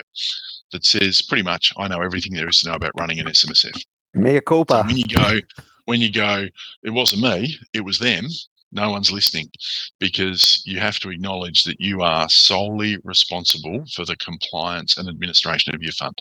that 0.72 0.84
says 0.84 1.22
pretty 1.22 1.42
much, 1.42 1.72
I 1.76 1.88
know 1.88 2.02
everything 2.02 2.34
there 2.34 2.48
is 2.48 2.60
to 2.60 2.68
know 2.68 2.74
about 2.74 2.92
running 2.98 3.20
an 3.20 3.26
SMSF. 3.26 3.84
Mea 4.14 4.40
culpa. 4.40 4.82
So 4.82 4.86
when 4.86 4.96
you 4.96 5.06
go, 5.06 5.40
when 5.84 6.00
you 6.00 6.12
go, 6.12 6.46
it 6.82 6.90
wasn't 6.90 7.22
me, 7.22 7.56
it 7.72 7.84
was 7.84 7.98
them 7.98 8.26
no 8.74 8.90
one's 8.90 9.12
listening 9.12 9.48
because 9.98 10.62
you 10.66 10.80
have 10.80 10.98
to 11.00 11.10
acknowledge 11.10 11.64
that 11.64 11.80
you 11.80 12.02
are 12.02 12.28
solely 12.28 12.98
responsible 13.04 13.84
for 13.94 14.04
the 14.04 14.16
compliance 14.16 14.96
and 14.96 15.08
administration 15.08 15.74
of 15.74 15.82
your 15.82 15.92
fund. 15.92 16.14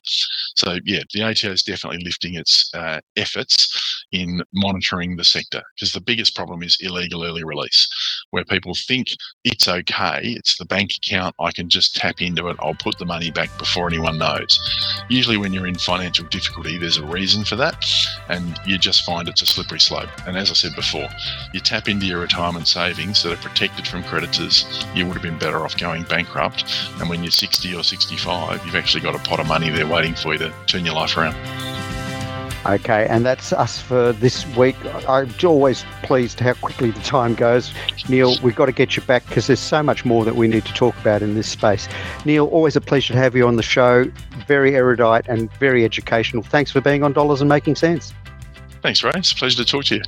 So, 0.55 0.77
yeah, 0.85 1.01
the 1.13 1.23
ATO 1.23 1.51
is 1.51 1.63
definitely 1.63 2.03
lifting 2.03 2.35
its 2.35 2.69
uh, 2.73 2.99
efforts 3.15 4.05
in 4.11 4.41
monitoring 4.53 5.15
the 5.15 5.23
sector 5.23 5.61
because 5.75 5.91
the 5.91 6.01
biggest 6.01 6.35
problem 6.35 6.63
is 6.63 6.77
illegal 6.81 7.23
early 7.23 7.43
release, 7.43 7.87
where 8.33 8.43
people 8.43 8.73
think 8.73 9.09
it's 9.43 9.67
okay, 9.67 10.19
it's 10.23 10.57
the 10.57 10.65
bank 10.65 10.89
account, 10.97 11.35
I 11.39 11.51
can 11.51 11.69
just 11.69 11.95
tap 11.95 12.19
into 12.19 12.47
it, 12.47 12.57
I'll 12.59 12.73
put 12.73 12.97
the 12.97 13.05
money 13.05 13.29
back 13.29 13.55
before 13.59 13.87
anyone 13.87 14.17
knows. 14.17 14.59
Usually, 15.07 15.37
when 15.37 15.53
you're 15.53 15.67
in 15.67 15.75
financial 15.75 16.25
difficulty, 16.25 16.79
there's 16.79 16.97
a 16.97 17.05
reason 17.05 17.43
for 17.43 17.55
that, 17.57 17.85
and 18.29 18.59
you 18.65 18.79
just 18.79 19.05
find 19.05 19.29
it's 19.29 19.43
a 19.43 19.45
slippery 19.45 19.79
slope. 19.79 20.09
And 20.25 20.35
as 20.35 20.49
I 20.49 20.55
said 20.55 20.75
before, 20.75 21.07
you 21.53 21.59
tap 21.59 21.87
into 21.87 22.07
your 22.07 22.21
retirement 22.21 22.67
savings 22.67 23.21
that 23.21 23.33
are 23.33 23.47
protected 23.47 23.87
from 23.87 24.03
creditors, 24.03 24.65
you 24.95 25.05
would 25.05 25.13
have 25.13 25.21
been 25.21 25.37
better 25.37 25.63
off 25.63 25.77
going 25.77 26.01
bankrupt. 26.01 26.65
And 26.99 27.09
when 27.09 27.21
you're 27.21 27.29
60 27.29 27.75
or 27.75 27.83
65, 27.83 28.65
you've 28.65 28.75
actually 28.75 29.01
got 29.01 29.13
a 29.13 29.19
pot 29.19 29.41
of 29.41 29.47
money 29.47 29.69
there 29.69 29.85
waiting 29.85 30.15
for 30.15 30.33
you 30.33 30.39
to 30.39 30.53
turn 30.65 30.85
your 30.85 30.95
life 30.95 31.15
around. 31.17 31.35
Okay, 32.65 33.07
and 33.09 33.25
that's 33.25 33.51
us 33.51 33.81
for 33.81 34.13
this 34.13 34.47
week. 34.55 34.77
I'm 35.07 35.29
always 35.43 35.83
pleased 36.03 36.39
how 36.39 36.53
quickly 36.53 36.91
the 36.91 37.01
time 37.01 37.35
goes. 37.35 37.73
Neil, 38.07 38.37
we've 38.41 38.55
got 38.55 38.67
to 38.67 38.71
get 38.71 38.95
you 38.95 39.03
back 39.03 39.27
because 39.27 39.47
there's 39.47 39.59
so 39.59 39.83
much 39.83 40.05
more 40.05 40.23
that 40.23 40.35
we 40.35 40.47
need 40.47 40.63
to 40.65 40.73
talk 40.73 40.97
about 40.99 41.21
in 41.21 41.35
this 41.35 41.49
space. 41.49 41.89
Neil, 42.23 42.47
always 42.47 42.77
a 42.77 42.81
pleasure 42.81 43.13
to 43.13 43.19
have 43.19 43.35
you 43.35 43.45
on 43.47 43.57
the 43.57 43.63
show. 43.63 44.05
Very 44.47 44.75
erudite 44.75 45.25
and 45.27 45.51
very 45.53 45.83
educational. 45.83 46.41
Thanks 46.41 46.71
for 46.71 46.79
being 46.79 47.03
on 47.03 47.11
Dollars 47.11 47.41
and 47.41 47.49
Making 47.49 47.75
Sense. 47.75 48.13
Thanks, 48.81 49.03
Ray. 49.03 49.11
It's 49.15 49.31
a 49.31 49.35
pleasure 49.35 49.57
to 49.57 49.65
talk 49.65 49.83
to 49.85 49.95
you. 49.95 50.03